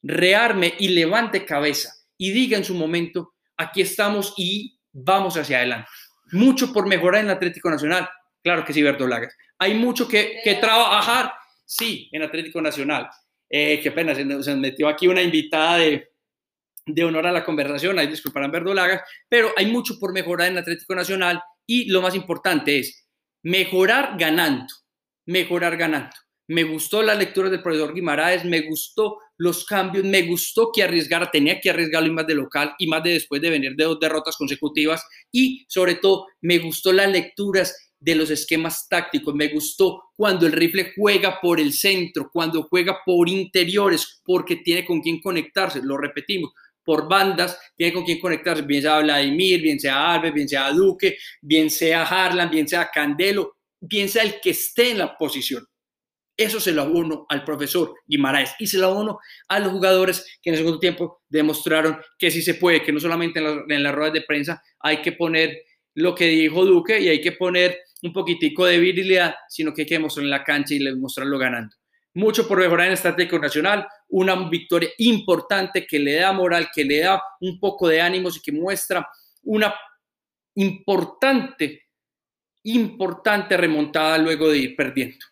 rearme 0.04 0.76
y 0.78 0.90
levante 0.90 1.46
cabeza 1.46 1.92
y 2.20 2.32
diga 2.34 2.56
en 2.56 2.66
su 2.66 2.76
momento, 2.76 3.34
aquí 3.58 3.82
estamos 3.82 4.36
y 4.38 4.80
vamos 4.92 5.38
hacia 5.38 5.58
adelante. 5.58 5.90
Mucho 6.34 6.72
por 6.72 6.88
mejorar 6.88 7.22
en 7.22 7.32
el 7.32 7.36
Atlético 7.36 7.72
Nacional. 7.72 8.08
Claro 8.44 8.64
que 8.64 8.74
sí, 8.74 8.84
Berto 8.84 9.08
Lagas. 9.08 9.36
Hay 9.58 9.74
mucho 9.74 10.08
que, 10.08 10.40
que 10.44 10.54
trabajar, 10.56 11.34
sí, 11.70 12.10
en 12.12 12.24
Atlético 12.24 12.62
Nacional. 12.62 13.08
Eh, 13.50 13.80
qué 13.82 13.92
pena, 13.92 14.16
se 14.16 14.26
nos, 14.26 14.48
metió 14.58 14.88
aquí 14.88 15.08
una 15.08 15.22
invitada 15.22 15.78
de, 15.78 16.10
de 16.86 17.04
honor 17.04 17.28
a 17.28 17.32
la 17.32 17.46
conversación, 17.46 17.98
ahí 17.98 18.08
disculparán 18.08 18.52
Lagas, 18.76 19.02
pero 19.28 19.52
hay 19.56 19.68
mucho 19.68 20.00
por 20.00 20.12
mejorar 20.12 20.52
en 20.52 20.58
Atlético 20.58 20.96
Nacional 20.96 21.42
y 21.66 21.90
lo 21.90 22.02
más 22.02 22.16
importante 22.16 22.80
es 22.80 23.08
mejorar 23.44 24.16
ganando, 24.18 24.74
mejorar 25.26 25.78
ganando. 25.78 26.16
Me 26.48 26.64
gustó 26.64 27.04
la 27.04 27.14
lectura 27.14 27.50
del 27.50 27.62
profesor 27.62 27.94
Guimaraes, 27.94 28.44
me 28.44 28.62
gustó 28.62 29.20
los 29.38 29.66
cambios, 29.66 30.04
me 30.04 30.24
gustó 30.24 30.72
que 30.74 30.82
arriesgara, 30.82 31.30
tenía 31.30 31.62
que 31.62 31.70
arriesgarlo 31.70 32.10
y 32.10 32.14
más 32.14 32.26
de 32.26 32.34
local 32.34 32.74
y 32.80 32.88
más 32.88 33.04
de 33.04 33.12
después 33.12 33.40
de 33.42 33.52
venir 33.52 33.76
de 33.76 33.84
dos 33.84 34.00
derrotas 34.00 34.36
consecutivas 34.36 35.06
y 35.32 35.66
sobre 35.68 35.96
todo 35.96 36.26
me 36.42 36.58
gustó 36.58 36.92
las 36.92 37.10
lecturas 37.10 37.94
de 38.00 38.16
los 38.16 38.32
esquemas 38.32 38.88
tácticos, 38.90 39.36
me 39.36 39.50
gustó 39.50 40.09
cuando 40.20 40.46
el 40.46 40.52
rifle 40.52 40.92
juega 40.98 41.40
por 41.40 41.62
el 41.62 41.72
centro, 41.72 42.30
cuando 42.30 42.64
juega 42.64 43.00
por 43.06 43.30
interiores, 43.30 44.22
porque 44.26 44.58
tiene 44.58 44.84
con 44.84 45.00
quién 45.00 45.22
conectarse, 45.22 45.80
lo 45.82 45.96
repetimos, 45.96 46.52
por 46.84 47.08
bandas, 47.08 47.58
tiene 47.78 47.94
con 47.94 48.04
quién 48.04 48.20
conectarse, 48.20 48.64
bien 48.64 48.82
sea 48.82 49.00
Vladimir, 49.00 49.62
bien 49.62 49.80
sea 49.80 50.14
Alves, 50.14 50.34
bien 50.34 50.50
sea 50.50 50.72
Duque, 50.72 51.16
bien 51.42 51.70
sea 51.70 52.04
Harlan, 52.04 52.50
bien 52.50 52.68
sea 52.68 52.90
Candelo, 52.94 53.60
bien 53.80 54.10
sea 54.10 54.24
el 54.24 54.42
que 54.42 54.50
esté 54.50 54.92
en 54.92 54.98
la 54.98 55.18
posición. 55.18 55.66
Eso 56.36 56.60
se 56.60 56.74
lo 56.74 56.82
abono 56.82 57.26
al 57.30 57.46
profesor 57.46 57.94
Guimaraes 58.06 58.56
y 58.60 58.68
se 58.68 58.78
lo 58.78 58.88
abono 58.88 59.20
a 59.48 59.58
los 59.62 59.72
jugadores 59.72 60.38
que 60.42 60.50
en 60.50 60.56
el 60.56 60.60
segundo 60.60 60.80
tiempo 60.80 61.22
demostraron 61.30 61.98
que 62.18 62.30
sí 62.30 62.42
se 62.42 62.56
puede, 62.56 62.84
que 62.84 62.92
no 62.92 63.00
solamente 63.00 63.40
en, 63.40 63.84
las 63.84 63.96
ruedas 63.96 64.12
de 64.16 64.24
prensa 64.24 64.62
hay 64.82 65.02
que 65.02 65.14
poner 65.14 65.64
lo 65.96 66.14
que 66.14 66.26
dijo 66.28 66.66
Duque 66.66 67.00
y 67.00 67.08
hay 67.08 67.22
que 67.22 67.32
poner 67.32 67.80
un 68.04 68.14
poquitico 68.14 68.66
de 68.66 68.80
virilidad, 68.80 69.36
sino 69.50 69.74
que 69.74 69.82
hay 69.82 69.88
que 69.88 69.96
en 69.96 70.30
la 70.30 70.44
cancha 70.44 70.74
y 70.74 70.96
mostrarlo 70.96 71.38
ganando. 71.38 71.76
Mucho 72.14 72.48
por 72.48 72.60
mejorar 72.60 72.88
en 72.88 72.92
el 72.92 72.94
estratégico 72.94 73.40
nacional, 73.40 73.88
una 74.10 74.50
victoria 74.50 74.90
importante 74.98 75.86
que 75.86 76.00
le 76.00 76.16
da 76.16 76.32
moral, 76.32 76.70
que 76.74 76.84
le 76.84 77.00
da 77.00 77.22
un 77.42 77.60
poco 77.60 77.88
de 77.88 78.02
ánimos 78.02 78.38
y 78.38 78.42
que 78.42 78.52
muestra 78.52 79.08
una 79.44 79.74
importante, 80.56 81.88
importante 82.64 83.56
remontada 83.56 84.18
luego 84.18 84.50
de 84.50 84.58
ir 84.58 84.76
perdiendo 84.76 85.26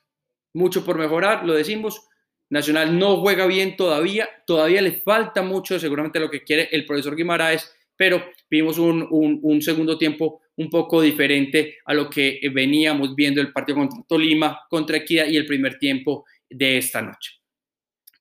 mucho 0.58 0.84
por 0.84 0.97
mejorar, 0.97 1.45
lo 1.45 1.53
decimos. 1.53 2.03
Nacional 2.49 2.97
no 2.97 3.17
juega 3.17 3.45
bien 3.45 3.75
todavía, 3.75 4.30
todavía 4.45 4.82
le 4.82 4.93
falta 4.93 5.41
mucho, 5.41 5.80
seguramente 5.80 6.19
lo 6.19 6.30
que 6.30 6.43
quiere 6.43 6.69
el 6.71 6.86
profesor 6.86 7.15
Guimaraes, 7.15 7.69
pero 7.95 8.23
vimos 8.49 8.77
un, 8.77 9.62
segundo 9.62 9.97
tiempo 9.97 10.41
un 10.57 10.69
poco 10.69 11.01
diferente 11.01 11.77
a 11.85 11.93
lo 11.93 12.09
que 12.09 12.39
veníamos 12.53 13.15
viendo 13.15 13.41
el 13.41 13.51
partido 13.51 13.77
contra 13.77 14.03
Tolima, 14.07 14.59
contra 14.69 14.97
Equidad 14.97 15.27
y 15.27 15.37
el 15.37 15.45
primer 15.45 15.77
tiempo 15.77 16.25
de 16.49 16.77
esta 16.77 17.01
noche. 17.01 17.31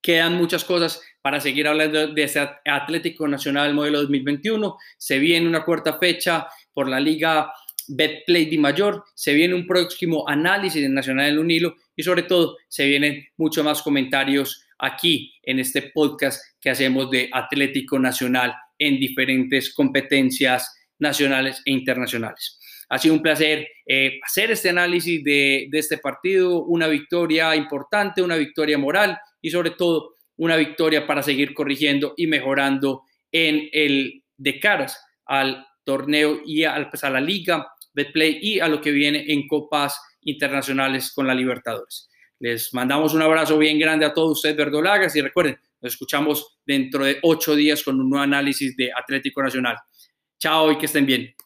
Quedan 0.00 0.34
muchas 0.34 0.64
cosas 0.64 1.02
para 1.20 1.40
seguir 1.40 1.66
hablando 1.66 2.06
de 2.08 2.22
este 2.22 2.46
Atlético 2.64 3.26
Nacional 3.26 3.74
modelo 3.74 3.98
2021. 4.02 4.76
Se 4.96 5.18
viene 5.18 5.48
una 5.48 5.64
cuarta 5.64 5.98
fecha 5.98 6.46
por 6.72 6.88
la 6.88 7.00
Liga 7.00 7.50
Betplay 7.88 8.46
de 8.46 8.58
Mayor, 8.58 9.04
se 9.14 9.32
viene 9.32 9.54
un 9.54 9.66
próximo 9.66 10.28
análisis 10.28 10.82
de 10.82 10.88
Nacional 10.88 11.26
del 11.26 11.38
Unilo 11.38 11.76
y 11.94 12.02
sobre 12.02 12.24
todo 12.24 12.56
se 12.68 12.86
vienen 12.86 13.26
muchos 13.36 13.64
más 13.64 13.82
comentarios 13.82 14.66
aquí 14.78 15.32
en 15.42 15.58
este 15.58 15.90
podcast 15.94 16.40
que 16.60 16.70
hacemos 16.70 17.10
de 17.10 17.30
Atlético 17.32 17.98
Nacional 17.98 18.54
en 18.78 19.00
diferentes 19.00 19.72
competencias 19.72 20.75
nacionales 20.98 21.62
e 21.64 21.72
internacionales. 21.72 22.58
Ha 22.88 22.98
sido 22.98 23.14
un 23.14 23.22
placer 23.22 23.66
eh, 23.86 24.20
hacer 24.24 24.50
este 24.50 24.68
análisis 24.68 25.22
de, 25.24 25.68
este 25.72 25.98
partido, 25.98 26.64
una 26.64 26.86
victoria 26.86 27.54
importante, 27.56 28.22
una 28.22 28.36
victoria 28.36 28.78
moral 28.78 29.18
y 29.40 29.50
sobre 29.50 29.70
todo 29.70 30.14
una 30.36 30.56
victoria 30.56 31.06
para 31.06 31.22
seguir 31.22 31.52
corrigiendo 31.54 32.14
y 32.16 32.26
mejorando 32.26 33.02
en 33.32 33.68
el 33.72 34.22
de 34.36 34.60
caras 34.60 35.00
al 35.24 35.66
torneo 35.84 36.40
y 36.44 36.64
al, 36.64 36.88
pues, 36.88 37.02
a 37.04 37.10
la 37.10 37.20
liga 37.20 37.66
Betplay 37.92 38.38
y 38.40 38.60
a 38.60 38.68
lo 38.68 38.80
que 38.80 38.90
viene 38.90 39.24
en 39.28 39.48
copas 39.48 39.98
internacionales 40.20 41.12
con 41.12 41.26
la 41.26 41.34
Libertadores. 41.34 42.08
Les 42.38 42.72
mandamos 42.74 43.14
un 43.14 43.22
abrazo 43.22 43.56
bien 43.56 43.78
grande 43.78 44.04
a 44.04 44.12
todos 44.12 44.32
ustedes, 44.32 44.56
verdolagas, 44.56 45.16
y 45.16 45.22
recuerden, 45.22 45.58
nos 45.80 45.94
escuchamos 45.94 46.58
dentro 46.66 47.04
de 47.04 47.18
ocho 47.22 47.56
días 47.56 47.82
con 47.82 47.98
un 47.98 48.10
nuevo 48.10 48.22
análisis 48.22 48.76
de 48.76 48.90
Atlético 48.92 49.42
Nacional. 49.42 49.76
Chao 50.46 50.70
y 50.70 50.78
que 50.78 50.86
estén 50.86 51.06
bien. 51.06 51.34